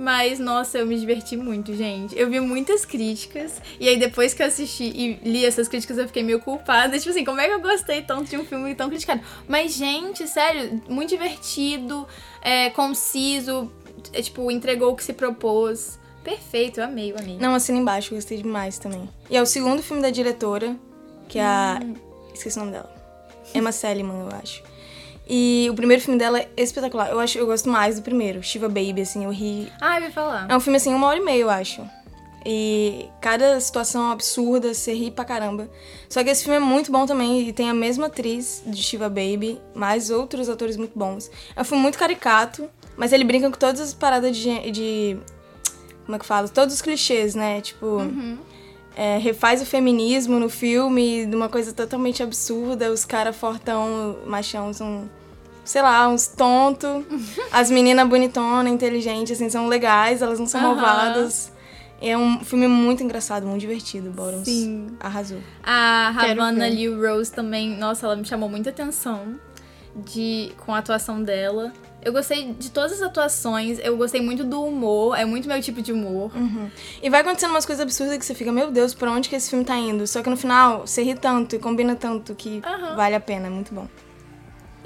[0.00, 2.16] Mas, nossa, eu me diverti muito, gente.
[2.16, 3.60] Eu vi muitas críticas.
[3.80, 6.96] E aí, depois que eu assisti e li essas críticas, eu fiquei meio culpada.
[6.96, 9.20] Tipo assim, como é que eu gostei tanto de um filme tão criticado?
[9.48, 12.06] Mas, gente, sério, muito divertido,
[12.40, 13.72] é, conciso,
[14.12, 15.98] é, tipo, entregou o que se propôs.
[16.22, 17.38] Perfeito, eu amei, eu amei.
[17.38, 19.08] Não, assina embaixo, gostei demais também.
[19.30, 20.76] E é o segundo filme da diretora,
[21.28, 21.80] que é a.
[22.34, 22.92] Esqueci o nome dela.
[23.54, 24.62] Emma Seliman, eu acho.
[25.28, 27.10] E o primeiro filme dela é espetacular.
[27.10, 29.70] Eu acho, eu gosto mais do primeiro, Shiva Baby, assim, eu ri.
[29.80, 30.46] Ah, eu ia falar.
[30.48, 31.82] É um filme assim, uma hora e meia, eu acho.
[32.46, 35.68] E cada situação absurda, você ri pra caramba.
[36.08, 39.08] Só que esse filme é muito bom também e tem a mesma atriz de Shiva
[39.08, 41.30] Baby, mais outros atores muito bons.
[41.54, 44.70] É um filme muito caricato, mas ele brinca com todas as paradas de.
[44.72, 45.16] de
[46.04, 46.48] como é que fala?
[46.48, 47.60] Todos os clichês, né?
[47.60, 48.00] Tipo.
[48.96, 52.90] é, refaz o feminismo no filme de uma coisa totalmente absurda.
[52.90, 55.08] Os caras fortão, machão, são,
[55.64, 57.04] sei lá, uns tontos.
[57.52, 60.74] As meninas bonitonas, inteligentes, assim, são legais, elas não são Aham.
[60.74, 61.52] malvadas.
[62.00, 64.44] É um filme muito engraçado, muito divertido, Bottoms.
[64.44, 64.88] Sim.
[65.00, 65.38] Arrasou.
[65.64, 66.68] A Havana.
[66.68, 69.38] Liu Rose também, nossa, ela me chamou muita atenção
[69.94, 71.72] de, com a atuação dela.
[72.00, 75.82] Eu gostei de todas as atuações, eu gostei muito do humor, é muito meu tipo
[75.82, 76.30] de humor.
[77.02, 79.50] E vai acontecendo umas coisas absurdas que você fica, meu Deus, pra onde que esse
[79.50, 80.06] filme tá indo?
[80.06, 82.94] Só que no final, você ri tanto e combina tanto que Aham.
[82.96, 83.86] vale a pena, é muito bom.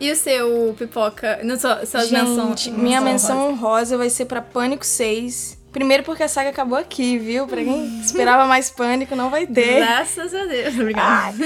[0.00, 1.40] E o seu pipoca?
[1.44, 2.60] Não, suas menções.
[2.60, 3.62] Gente, minha menção honrosas.
[3.62, 5.58] honrosa vai ser pra Pânico 6.
[5.70, 7.46] Primeiro porque a saga acabou aqui, viu?
[7.46, 9.76] Pra quem esperava mais Pânico, não vai ter.
[9.76, 11.36] Graças a Deus, obrigada.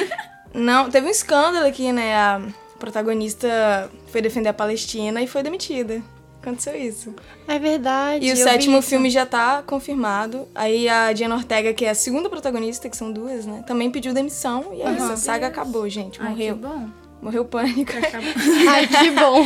[0.54, 2.16] Não, teve um escândalo aqui, né?
[2.16, 2.40] A
[2.76, 6.02] protagonista foi defender a Palestina e foi demitida.
[6.40, 7.12] Aconteceu isso.
[7.48, 8.24] É verdade.
[8.24, 8.88] E o eu vi sétimo isso.
[8.88, 10.46] filme já tá confirmado.
[10.54, 13.64] Aí a Diana Ortega, que é a segunda protagonista, que são duas, né?
[13.66, 14.66] Também pediu demissão.
[14.72, 16.20] E aí essa saga acabou, gente.
[16.22, 16.56] Ai, que Morreu.
[16.56, 16.88] bom.
[17.20, 17.92] Morreu o pânico.
[18.70, 19.44] Ai, que bom.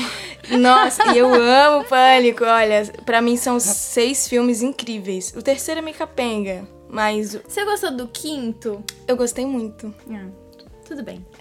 [0.58, 2.82] Nossa, e eu amo Pânico, olha.
[3.06, 5.32] Pra mim são seis filmes incríveis.
[5.34, 8.84] O terceiro é meio capenga, mas Você gostou do quinto?
[9.08, 9.94] eu gostei muito.
[10.12, 10.26] Ah,
[10.84, 11.24] tudo bem.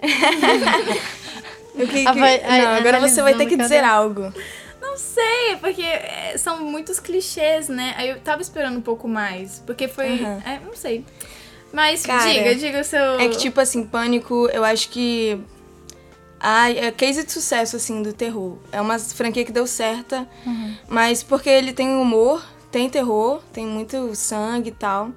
[1.82, 4.32] O que- Ah, que- vai- ai, não, agora você vai ter que dizer cada- algo.
[4.80, 7.94] Não sei, porque é, são muitos clichês, né?
[7.96, 9.62] Aí eu tava esperando um pouco mais.
[9.66, 10.20] Porque foi.
[10.22, 10.42] Aham.
[10.44, 11.04] É, não sei.
[11.72, 13.20] Mas Cara, diga, diga o seu.
[13.20, 15.38] É que, tipo assim, Pânico, eu acho que.
[16.40, 18.56] Ai, é case de sucesso, assim, do terror.
[18.72, 20.26] É uma franquia que deu certa,
[20.88, 25.10] mas porque ele tem humor, tem terror, tem muito sangue e tal.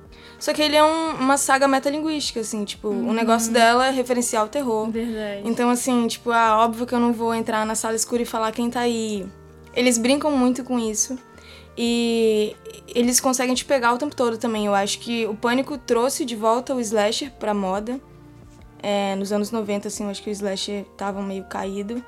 [0.44, 4.44] Só que ele é um- uma saga metalinguística, assim, tipo, o negócio dela é referenciar
[4.44, 4.92] o terror.
[4.92, 5.42] Verdade.
[5.46, 8.52] Então, assim, tipo, ah, óbvio que eu não vou entrar na sala escura e falar
[8.52, 9.26] quem tá aí.
[9.74, 11.18] Eles brincam muito com isso.
[11.78, 12.54] E
[12.94, 14.66] eles conseguem te pegar o tempo todo também.
[14.66, 17.98] Eu acho que o Pânico trouxe de volta o slasher pra moda.
[18.82, 22.04] É, nos anos 90, assim, eu acho que o slasher tava meio caído.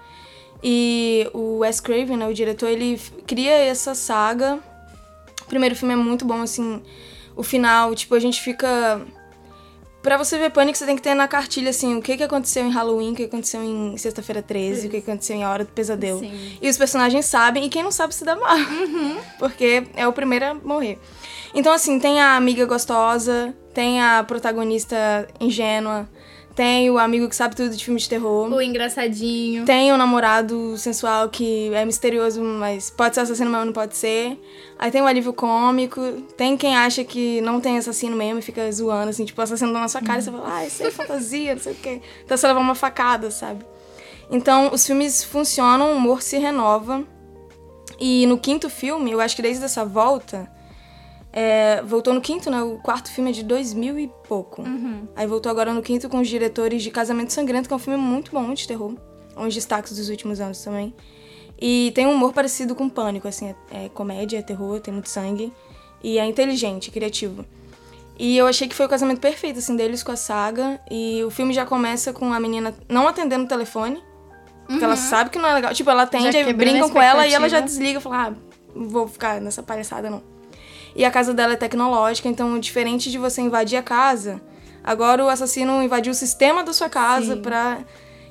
[0.62, 4.60] E o Wes Craven, né, o diretor, ele cria essa saga.
[5.42, 6.82] O primeiro filme é muito bom, assim.
[7.36, 9.06] O final, tipo, a gente fica
[10.06, 12.64] Pra você ver Pânico, você tem que ter na cartilha, assim, o que, que aconteceu
[12.64, 15.72] em Halloween, o que aconteceu em Sexta-feira 13, o que, aconteceu em A Hora do
[15.72, 16.20] Pesadelo.
[16.20, 16.60] Sim.
[16.62, 18.56] E os personagens sabem, e quem não sabe se dá mal.
[19.40, 21.00] Porque é o primeiro a morrer.
[21.56, 26.08] Então, assim, tem a amiga gostosa, tem a protagonista ingênua,
[26.56, 28.50] Tem o amigo que sabe tudo de filme de terror.
[28.50, 29.66] O engraçadinho.
[29.66, 34.40] Tem o namorado sensual que é misterioso, mas pode ser assassino, mas não pode ser.
[34.80, 36.02] Aí tem o alívio cômico.
[36.38, 39.74] Tem quem acha que não tem assassino mesmo e fica zoando, assim, tipo, o assassino
[39.74, 42.02] na sua cara e você fala, ah, isso é fantasia, não sei o quê.
[42.24, 43.66] Então você leva uma facada, sabe?
[44.32, 47.04] Então, os filmes funcionam, o humor se renova.
[48.00, 50.50] E no quinto filme, eu acho que desde essa volta,
[51.38, 52.64] é, voltou no quinto, né?
[52.64, 54.62] O quarto filme é de 2000 e pouco.
[54.62, 55.06] Uhum.
[55.14, 58.00] Aí voltou agora no quinto com os diretores de Casamento Sangrento, que é um filme
[58.00, 58.96] muito bom de terror.
[59.36, 60.96] Um dos destaques dos últimos anos também.
[61.60, 65.10] E tem um humor parecido com Pânico, assim, é, é comédia, é terror, tem muito
[65.10, 65.52] sangue.
[66.02, 67.44] E é inteligente, criativo.
[68.18, 70.80] E eu achei que foi o casamento perfeito, assim, deles com a saga.
[70.90, 74.02] E o filme já começa com a menina não atendendo o telefone.
[74.68, 75.74] Porque ela sabe que não é legal.
[75.74, 78.34] Tipo, ela atende, brincam com ela e ela já desliga e fala, ah,
[78.74, 80.35] não vou ficar nessa palhaçada não.
[80.96, 84.42] E a casa dela é tecnológica, então diferente de você invadir a casa,
[84.84, 87.42] agora o assassino invadiu o sistema da sua casa Sim.
[87.42, 87.80] pra.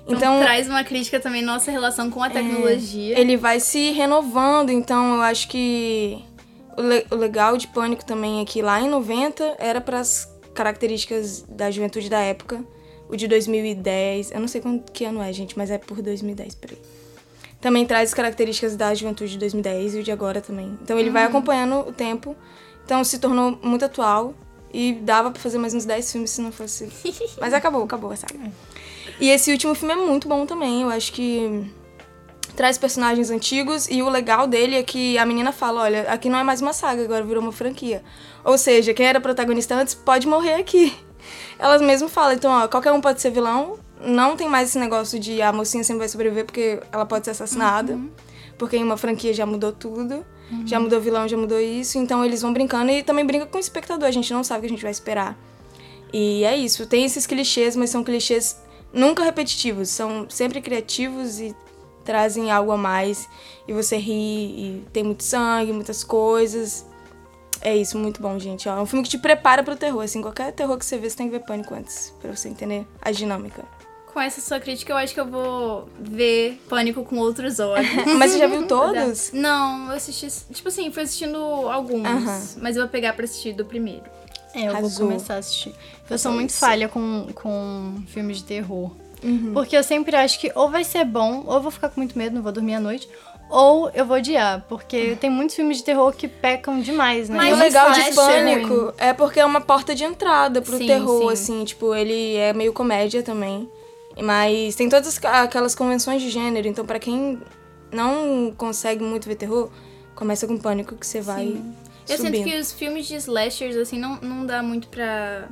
[0.07, 3.19] Então, Então, traz uma crítica também nossa relação com a tecnologia.
[3.19, 6.23] ele vai se renovando, então eu acho que
[6.77, 11.43] o, le- o legal de Pânico também é que lá em 90 era pras características
[11.49, 12.63] da juventude da época.
[13.09, 16.55] O de 2010, eu não sei quando, que ano é, gente, mas é por 2010,
[16.55, 16.79] peraí.
[17.65, 20.79] Também traz as características da juventude de 2010 e o de agora também.
[20.83, 22.37] Então ele vai acompanhando o tempo.
[22.85, 24.35] Então se tornou muito atual
[24.71, 26.93] e dava pra fazer mais uns 10 filmes se não fosse.
[27.41, 28.39] Mas acabou, acabou a saga.
[29.19, 30.83] E esse último filme é muito bom também.
[30.83, 31.65] Eu acho que
[32.55, 36.41] traz personagens antigos e o legal dele é que a menina fala, olha, aqui não
[36.41, 38.05] é mais uma saga, agora virou uma franquia.
[38.45, 40.95] Ou seja, quem era protagonista antes pode morrer aqui.
[41.59, 45.19] Elas mesmo falam, então, ó, qualquer um pode ser vilão, não tem mais esse negócio
[45.19, 47.99] de a mocinha sempre vai sobreviver porque ela pode ser assassinada.
[48.59, 50.25] Porque em uma franquia já mudou tudo.
[50.67, 51.99] Já mudou vilão, já mudou isso.
[51.99, 54.09] Então eles vão brincando e também brinca com o espectador.
[54.09, 55.37] A gente não sabe o que a gente vai esperar.
[56.13, 56.87] E é isso.
[56.87, 58.61] Tem esses clichês, mas são clichês
[58.93, 59.89] nunca repetitivos.
[59.89, 61.55] São sempre criativos e
[62.05, 63.29] trazem algo a mais.
[63.67, 66.87] E você ri e tem muito sangue, muitas coisas.
[67.61, 68.69] É isso, muito bom, gente.
[68.69, 70.03] Ó, é um filme que te prepara pro terror.
[70.03, 72.13] Assim, qualquer terror que você vê, você tem que ver pânico antes.
[72.21, 73.65] Pra você entender a dinâmica.
[74.15, 77.89] Com essa sua crítica, eu acho que eu vou ver Pânico com outros olhos.
[78.17, 79.33] Mas você já viu todos?
[79.33, 80.29] Não, eu assisti.
[80.53, 82.07] Tipo assim, fui assistindo alguns.
[82.07, 82.43] Aham.
[82.63, 84.05] Mas eu vou pegar pra assistir do primeiro.
[84.55, 84.91] É, eu Arrasou.
[85.01, 85.75] vou começar a assistir.
[86.09, 86.61] Eu sou muito isso.
[86.61, 88.93] falha com, com filmes de terror.
[89.21, 89.51] Uhum.
[89.53, 92.17] Porque eu sempre acho que ou vai ser bom, ou eu vou ficar com muito
[92.17, 93.09] medo, não vou dormir à noite,
[93.51, 94.65] ou eu vou odiar.
[94.69, 97.37] Porque tem muitos filmes de terror que pecam demais, né?
[97.37, 100.79] Mas o o legal de slasher- Pânico é porque é uma porta de entrada pro
[100.79, 101.33] Sim, terror, sim.
[101.33, 101.65] assim.
[101.65, 103.69] Tipo, ele é meio comédia também.
[104.23, 106.69] Mas tem todas as- aquelas convenções de gênero.
[106.69, 107.41] Então, pra quem
[107.93, 109.71] não consegue muito ver terror,
[110.15, 111.47] começa com Pânico que você vai
[112.09, 112.37] Eu subindo.
[112.37, 115.49] sinto que os filmes de slashers, assim, não, não dá muito pra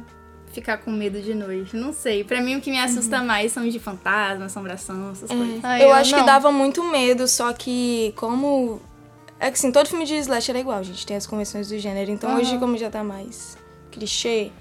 [0.53, 1.75] ficar com medo de noite.
[1.77, 2.23] Não sei.
[2.25, 3.27] Pra mim, o que me assusta Uhum.
[3.27, 5.65] mais são os de fantasma, assombração, essas coisas.
[5.65, 6.27] Ai, eu, acho que não.
[6.27, 8.81] dava muito medo, só que como...
[9.41, 11.05] É que assim, todo filme de slasher é igual, gente.
[11.05, 12.11] Tem as convenções do gênero.
[12.13, 13.57] Então hoje, como já tá mais
[13.91, 14.53] clichê,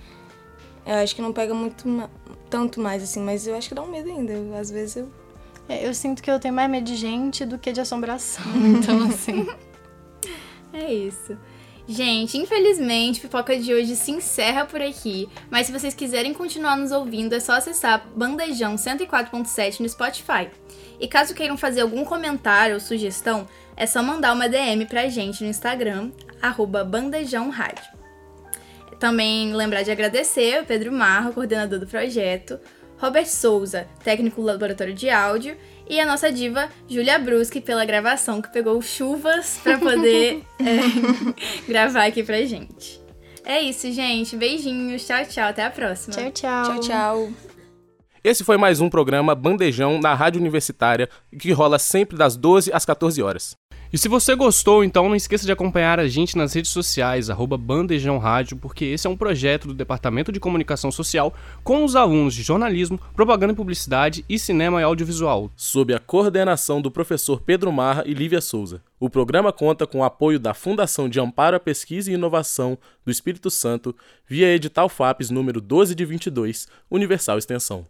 [0.86, 2.10] eu acho que não pega muito ma-
[2.52, 3.22] tanto mais, assim.
[3.22, 4.34] Mas eu acho que dá um medo ainda.
[4.34, 5.10] Eu, às vezes eu...
[5.70, 8.44] É, eu sinto que eu tenho mais medo de gente do que de assombração.
[8.54, 9.48] Então, assim.
[10.74, 11.38] É isso.
[11.88, 15.28] Gente, infelizmente, a pipoca de hoje se encerra por aqui.
[15.50, 20.50] Mas se vocês quiserem continuar nos ouvindo, é só acessar Bandejão 104.7 no Spotify.
[21.00, 25.44] E caso queiram fazer algum comentário ou sugestão, é só mandar uma DM pra gente
[25.44, 28.01] no Instagram, arroba Bandejão Rádio.
[29.02, 32.60] Também lembrar de agradecer o Pedro Marro, coordenador do projeto,
[33.00, 35.58] Robert Souza, técnico do laboratório de áudio,
[35.90, 42.06] e a nossa diva Júlia Bruschi pela gravação, que pegou chuvas pra poder é, gravar
[42.06, 43.02] aqui pra gente.
[43.44, 44.38] É isso, gente.
[44.38, 45.04] Beijinhos.
[45.04, 45.50] Tchau, tchau.
[45.50, 46.16] Até a próxima.
[46.16, 46.64] Tchau, tchau.
[46.64, 47.30] Tchau, tchau.
[48.24, 52.86] Esse foi mais um programa Bandejão na Rádio Universitária, que rola sempre das 12 às
[52.86, 53.56] 14 horas.
[53.94, 57.58] E se você gostou, então não esqueça de acompanhar a gente nas redes sociais, arroba
[57.58, 62.34] Bandejão Rádio, porque esse é um projeto do Departamento de Comunicação Social com os alunos
[62.34, 65.52] de jornalismo, propaganda e publicidade e cinema e audiovisual.
[65.58, 68.82] Sob a coordenação do professor Pedro Marra e Lívia Souza.
[68.98, 73.12] O programa conta com o apoio da Fundação de Amparo à Pesquisa e Inovação do
[73.12, 73.94] Espírito Santo,
[74.26, 77.86] via edital FAPES número 12 de 22, Universal Extensão.